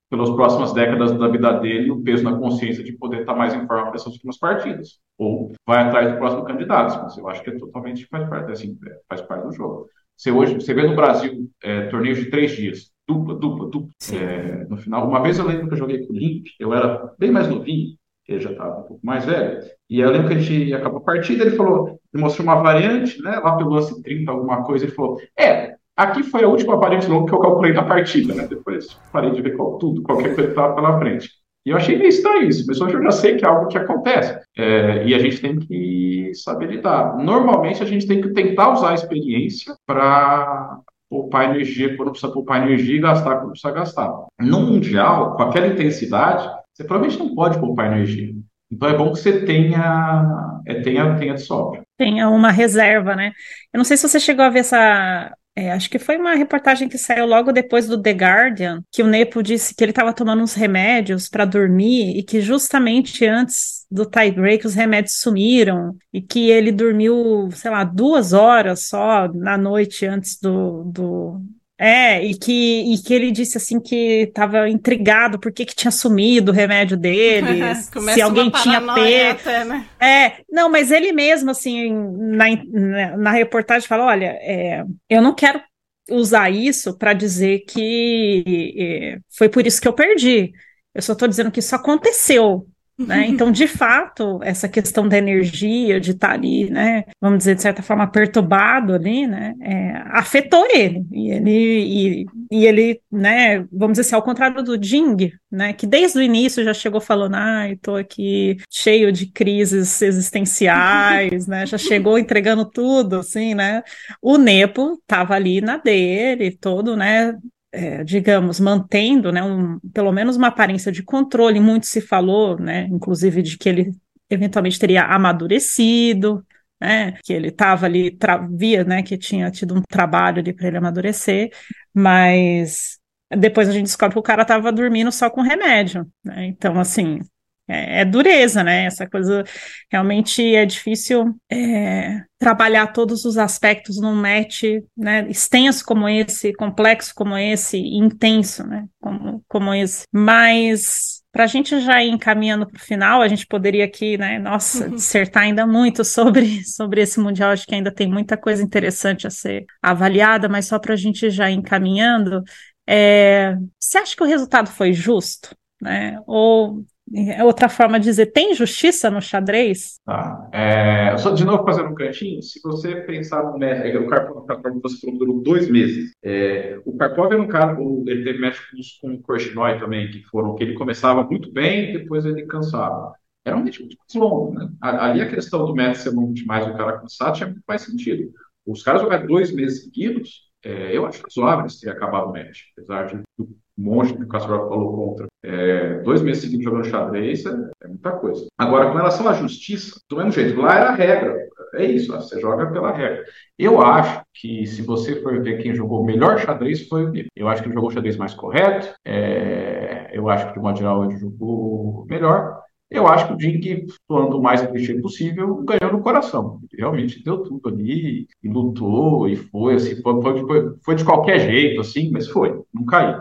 [0.09, 3.66] pelas próximas décadas da vida dele o peso na consciência de poder estar mais em
[3.66, 5.01] forma para essas últimas partidas.
[5.18, 8.79] Ou vai atrás do próximo candidato, mas eu acho que é totalmente faz parte, assim,
[9.09, 9.89] faz parte do jogo.
[10.19, 13.91] Você hoje, você vê no Brasil é, torneios de três dias, dupla, dupla, dupla.
[14.12, 17.14] É, no final, uma vez eu lembro que eu joguei com o Link, eu era
[17.16, 17.97] bem mais novinho,
[18.27, 21.05] ele já estava um pouco mais velho, e eu lembro que a gente acabou a
[21.05, 24.93] partida, ele falou, ele mostrou uma variante, né, lá pelo lance 30, alguma coisa, ele
[24.93, 28.89] falou, é, aqui foi a última variante longa que eu calculei na partida, né, depois
[29.12, 31.31] parei de ver qual, tudo, qualquer coisa que estava pela frente.
[31.69, 33.77] E eu achei meio estranho isso, mas hoje eu já sei que é algo que
[33.77, 34.41] acontece.
[34.57, 37.19] É, e a gente tem que saber lidar.
[37.19, 40.79] Normalmente a gente tem que tentar usar a experiência para
[41.11, 44.11] poupar energia quando precisa poupar energia e gastar quando precisa gastar.
[44.41, 48.33] No Mundial, com aquela intensidade, você provavelmente não pode poupar energia.
[48.73, 51.83] Então é bom que você tenha, é, tenha, tenha de sobra.
[51.99, 53.33] Tenha uma reserva, né?
[53.75, 56.89] Eu não sei se você chegou a ver essa é, acho que foi uma reportagem
[56.89, 60.41] que saiu logo depois do The Guardian, que o Nepo disse que ele estava tomando
[60.41, 66.23] uns remédios para dormir e que justamente antes do tie break os remédios sumiram e
[66.23, 71.43] que ele dormiu, sei lá, duas horas só na noite antes do, do,
[71.79, 75.93] é, e que, e que ele disse assim que estava intrigado por que, que tinha
[75.93, 77.61] sumido o remédio dele,
[78.12, 79.41] se alguém tinha pego.
[79.66, 79.87] Né?
[80.01, 85.62] É, não, mas ele mesmo, assim, na, na reportagem fala: olha, é, eu não quero
[86.11, 90.53] usar isso para dizer que é, foi por isso que eu perdi.
[90.93, 92.66] Eu só estou dizendo que isso aconteceu.
[92.99, 93.27] Né?
[93.29, 97.63] Então, de fato, essa questão da energia, de estar tá ali, né, vamos dizer, de
[97.63, 101.07] certa forma, perturbado ali, né, é, afetou ele.
[101.13, 105.87] E ele, e, e, ele, né, vamos dizer assim, ao contrário do Jing, né, que
[105.87, 111.79] desde o início já chegou falando, ai, tô aqui cheio de crises existenciais, né, já
[111.79, 113.85] chegou entregando tudo, assim, né,
[114.21, 117.33] o Nepo estava ali na dele, todo, né,
[117.73, 122.87] é, digamos, mantendo, né, um, pelo menos uma aparência de controle, muito se falou, né,
[122.91, 123.93] inclusive de que ele
[124.31, 126.45] eventualmente teria amadurecido,
[126.81, 128.16] né, que ele estava ali,
[128.57, 131.51] via, né, que tinha tido um trabalho ali para ele amadurecer,
[131.93, 132.99] mas
[133.37, 137.21] depois a gente descobre que o cara estava dormindo só com remédio, né, então, assim,
[137.69, 138.87] é, é, dureza, né?
[138.87, 139.45] Essa coisa
[139.91, 144.62] realmente é difícil é, trabalhar todos os aspectos num match
[144.97, 148.87] né, extenso como esse, complexo como esse, intenso, né?
[149.01, 150.05] Como, como esse.
[150.12, 154.39] Mas para a gente já ir encaminhando para o final, a gente poderia aqui, né,
[154.39, 159.27] nossa, dissertar ainda muito sobre, sobre esse Mundial, acho que ainda tem muita coisa interessante
[159.27, 162.43] a ser avaliada, mas só para a gente já ir encaminhando,
[162.89, 165.55] é, você acha que o resultado foi justo?
[165.81, 166.19] Né?
[166.27, 166.85] Ou
[167.17, 170.01] é outra forma de dizer, tem justiça no xadrez?
[170.05, 170.49] Tá.
[170.53, 175.01] É, só de novo fazendo um cantinho, se você pensar no match, o Karpov, você
[175.01, 176.13] falou durou dois meses.
[176.23, 178.59] É, o Karpov era um cara, ele teve match
[179.01, 183.13] com o Korchnoi também, que foram que ele começava muito bem e depois ele cansava.
[183.45, 184.69] Era um ritmo muito mais longo, né?
[184.81, 188.31] Ali a questão do match ser muito mais o cara cansado tinha muito mais sentido.
[188.67, 193.07] Os caras jogaram dois meses seguidos, é, eu acho razoável ter acabado o match, apesar
[193.07, 195.27] de do monte que o Kasparov falou contra.
[195.45, 197.51] É, dois meses seguidos jogando xadrez é,
[197.85, 198.47] é, muita coisa.
[198.59, 201.39] Agora, com relação à justiça, do mesmo jeito, lá era a regra.
[201.75, 203.25] É isso, você joga pela regra.
[203.57, 207.29] Eu acho que se você for ver quem jogou melhor xadrez foi o Nico.
[207.37, 208.93] Eu acho que ele jogou o xadrez mais correto.
[209.05, 212.61] É, eu acho que de modo geral ele jogou melhor.
[212.91, 216.61] Eu acho que o Dink, atuando o mais clichê possível, ganhou no coração.
[216.72, 221.80] Realmente deu tudo ali, e lutou, e foi, assim, foi, foi, foi, de qualquer jeito,
[221.82, 223.20] assim, mas foi, não caiu.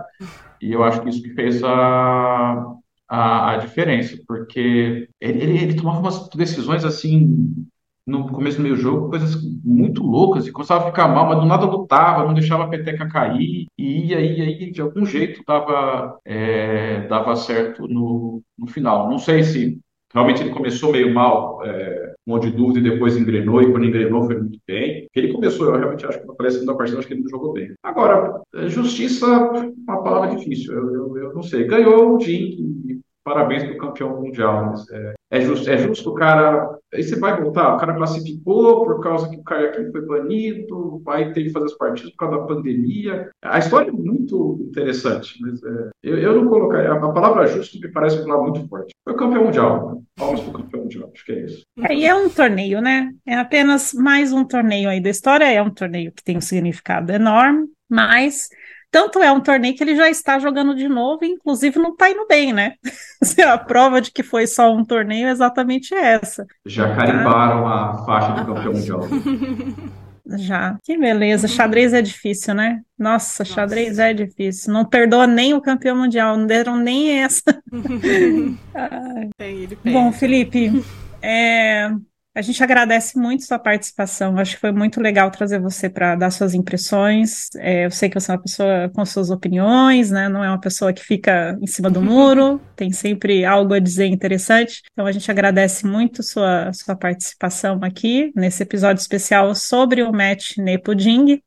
[0.61, 2.65] E eu acho que isso que fez a,
[3.09, 7.67] a, a diferença, porque ele, ele, ele, tomava umas decisões assim
[8.07, 11.45] no começo do meio jogo, coisas muito loucas, e começava a ficar mal, mas do
[11.45, 17.01] nada lutava, não deixava a peteca cair, e ia, ia, de algum jeito dava, é,
[17.07, 19.09] dava certo no, no final.
[19.09, 19.79] Não sei se
[20.13, 23.85] realmente ele começou meio mal, é, um monte de dúvida, e depois engrenou, e quando
[23.85, 25.07] engrenou foi muito bem.
[25.13, 27.73] Ele começou, eu realmente acho que na segunda partida, acho que ele não jogou bem.
[27.83, 31.65] Agora, justiça, uma palavra difícil, eu, eu, eu não sei.
[31.65, 34.67] Ganhou o Jim, parabéns para o campeão mundial.
[34.67, 36.76] Mas é, é, justo, é justo o cara.
[36.93, 41.33] Aí você vai voltar, o cara classificou por causa que o aqui foi banido, vai
[41.33, 43.29] ter que fazer as partidas por causa da pandemia.
[43.43, 46.91] A história é muito interessante, mas é, eu, eu não colocaria.
[46.91, 48.93] A palavra justo me parece uma palavra muito forte.
[49.03, 49.95] Foi campeão mundial.
[49.95, 50.01] Né?
[50.15, 51.61] Palmas para o campeão mundial, acho que é isso.
[51.79, 53.11] É, e é um torneio, né?
[53.25, 55.51] É apenas mais um torneio aí da história.
[55.51, 58.47] É um torneio que tem um significado enorme, mas
[58.91, 62.09] tanto é um torneio que ele já está jogando de novo, e inclusive não está
[62.09, 62.73] indo bem, né?
[63.45, 66.45] a prova de que foi só um torneio é exatamente essa.
[66.65, 69.01] Já carimbaram a faixa do campeão mundial.
[70.35, 70.77] Já.
[70.83, 71.47] Que beleza.
[71.47, 72.81] Xadrez é difícil, né?
[72.99, 74.73] Nossa, Nossa, xadrez é difícil.
[74.73, 77.41] Não perdoa nem o campeão mundial, não deram nem essa.
[79.85, 80.83] Bom, Felipe,
[81.21, 81.89] é,
[82.37, 84.37] a gente agradece muito sua participação.
[84.37, 87.49] Acho que foi muito legal trazer você para dar suas impressões.
[87.55, 90.29] É, eu sei que você é uma pessoa com suas opiniões, né?
[90.29, 94.05] Não é uma pessoa que fica em cima do muro, tem sempre algo a dizer
[94.05, 94.83] interessante.
[94.91, 100.57] Então a gente agradece muito sua, sua participação aqui nesse episódio especial sobre o match
[100.57, 101.41] Nepo Ding.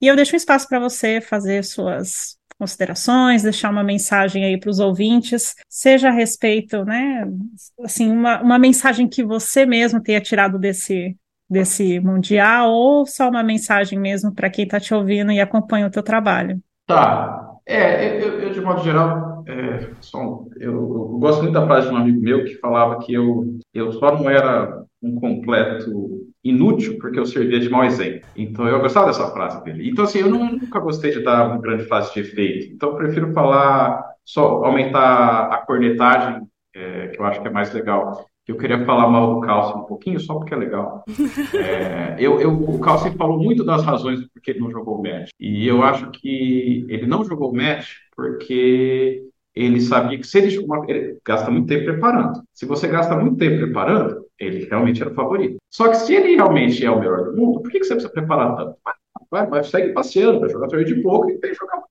[0.00, 4.70] E eu deixo um espaço para você fazer suas considerações, deixar uma mensagem aí para
[4.70, 7.28] os ouvintes, seja a respeito, né,
[7.82, 11.16] assim, uma, uma mensagem que você mesmo tenha tirado desse,
[11.50, 15.90] desse mundial, ou só uma mensagem mesmo para quem está te ouvindo e acompanha o
[15.90, 16.60] teu trabalho.
[16.86, 17.48] Tá.
[17.66, 21.94] É, eu, eu de modo geral, é, só, eu, eu, gosto muito da frase de
[21.94, 27.18] um amigo meu que falava que eu, eu só não era um completo inútil porque
[27.18, 28.28] eu servia de mau exemplo.
[28.36, 29.88] Então eu gostava dessa frase dele.
[29.90, 32.72] Então assim, eu nunca gostei de dar uma grande frase de efeito.
[32.74, 36.42] Então eu prefiro falar só aumentar a cornetagem,
[36.74, 38.26] é, que eu acho que é mais legal.
[38.46, 41.04] Eu queria falar mal do Calcio um pouquinho, só porque é legal.
[41.54, 45.30] É, eu, eu, o Calcio falou muito das razões porque ele não jogou o match.
[45.38, 49.22] E eu acho que ele não jogou o match porque
[49.54, 50.56] ele sabia que se ele,
[50.88, 52.42] ele gasta muito tempo preparando.
[52.52, 55.56] Se você gasta muito tempo preparando, ele realmente era o favorito.
[55.70, 58.12] Só que se ele realmente é o melhor do mundo, por que, que você precisa
[58.12, 58.76] preparar tanto?
[59.30, 61.82] Vai, vai, segue passeando, vai jogar torneio de pouco e tem que jogar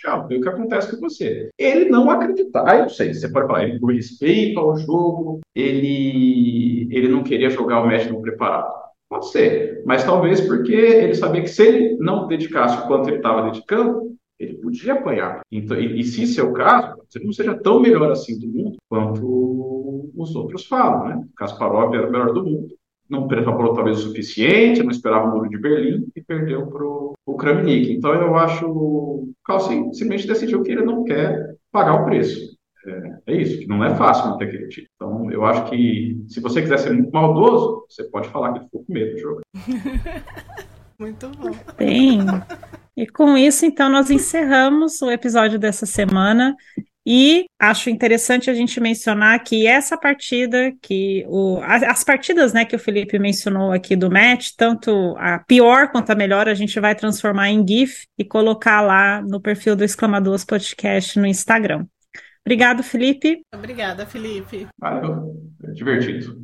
[0.00, 1.50] tchau, vê o que acontece com você.
[1.58, 2.64] Ele não acredita.
[2.66, 7.50] Ah, eu sei, você pode falar, ele por respeito ao jogo, ele, ele não queria
[7.50, 8.80] jogar o match não preparado.
[9.08, 13.16] Pode ser, mas talvez porque ele sabia que se ele não dedicasse o quanto ele
[13.16, 14.09] estava dedicando,
[14.40, 15.42] ele podia apanhar.
[15.52, 18.48] Então, e, e, se isso é o caso, você não seja tão melhor assim do
[18.48, 21.24] mundo quanto os outros falam, né?
[21.36, 22.74] Kasparov era o melhor do mundo,
[23.08, 27.36] não preparou talvez o suficiente, não esperava o muro de Berlim e perdeu para o
[27.36, 27.92] Kramnik.
[27.92, 32.58] Então eu acho o Carl simplesmente decidiu que ele não quer pagar o preço.
[32.86, 34.86] É, é, isso, que não é fácil manter aquele time.
[34.96, 38.82] Então, eu acho que se você quiser ser muito maldoso, você pode falar que ficou
[38.82, 39.40] com medo do jogo.
[41.00, 41.50] muito bom.
[41.76, 42.20] Bem,
[42.96, 46.54] e com isso, então, nós encerramos o episódio dessa semana.
[47.06, 52.76] E acho interessante a gente mencionar que essa partida, que o, as partidas né, que
[52.76, 56.94] o Felipe mencionou aqui do match, tanto a pior quanto a melhor, a gente vai
[56.94, 61.86] transformar em GIF e colocar lá no perfil do Exclamadoras Podcast no Instagram.
[62.44, 63.40] Obrigado, Felipe.
[63.54, 64.66] Obrigada, Felipe.
[64.78, 65.34] Valeu,
[65.64, 66.36] é divertido.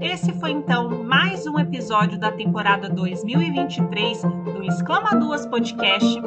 [0.00, 6.18] Esse foi então mais um episódio da temporada 2023 do Exclama Duas Podcast.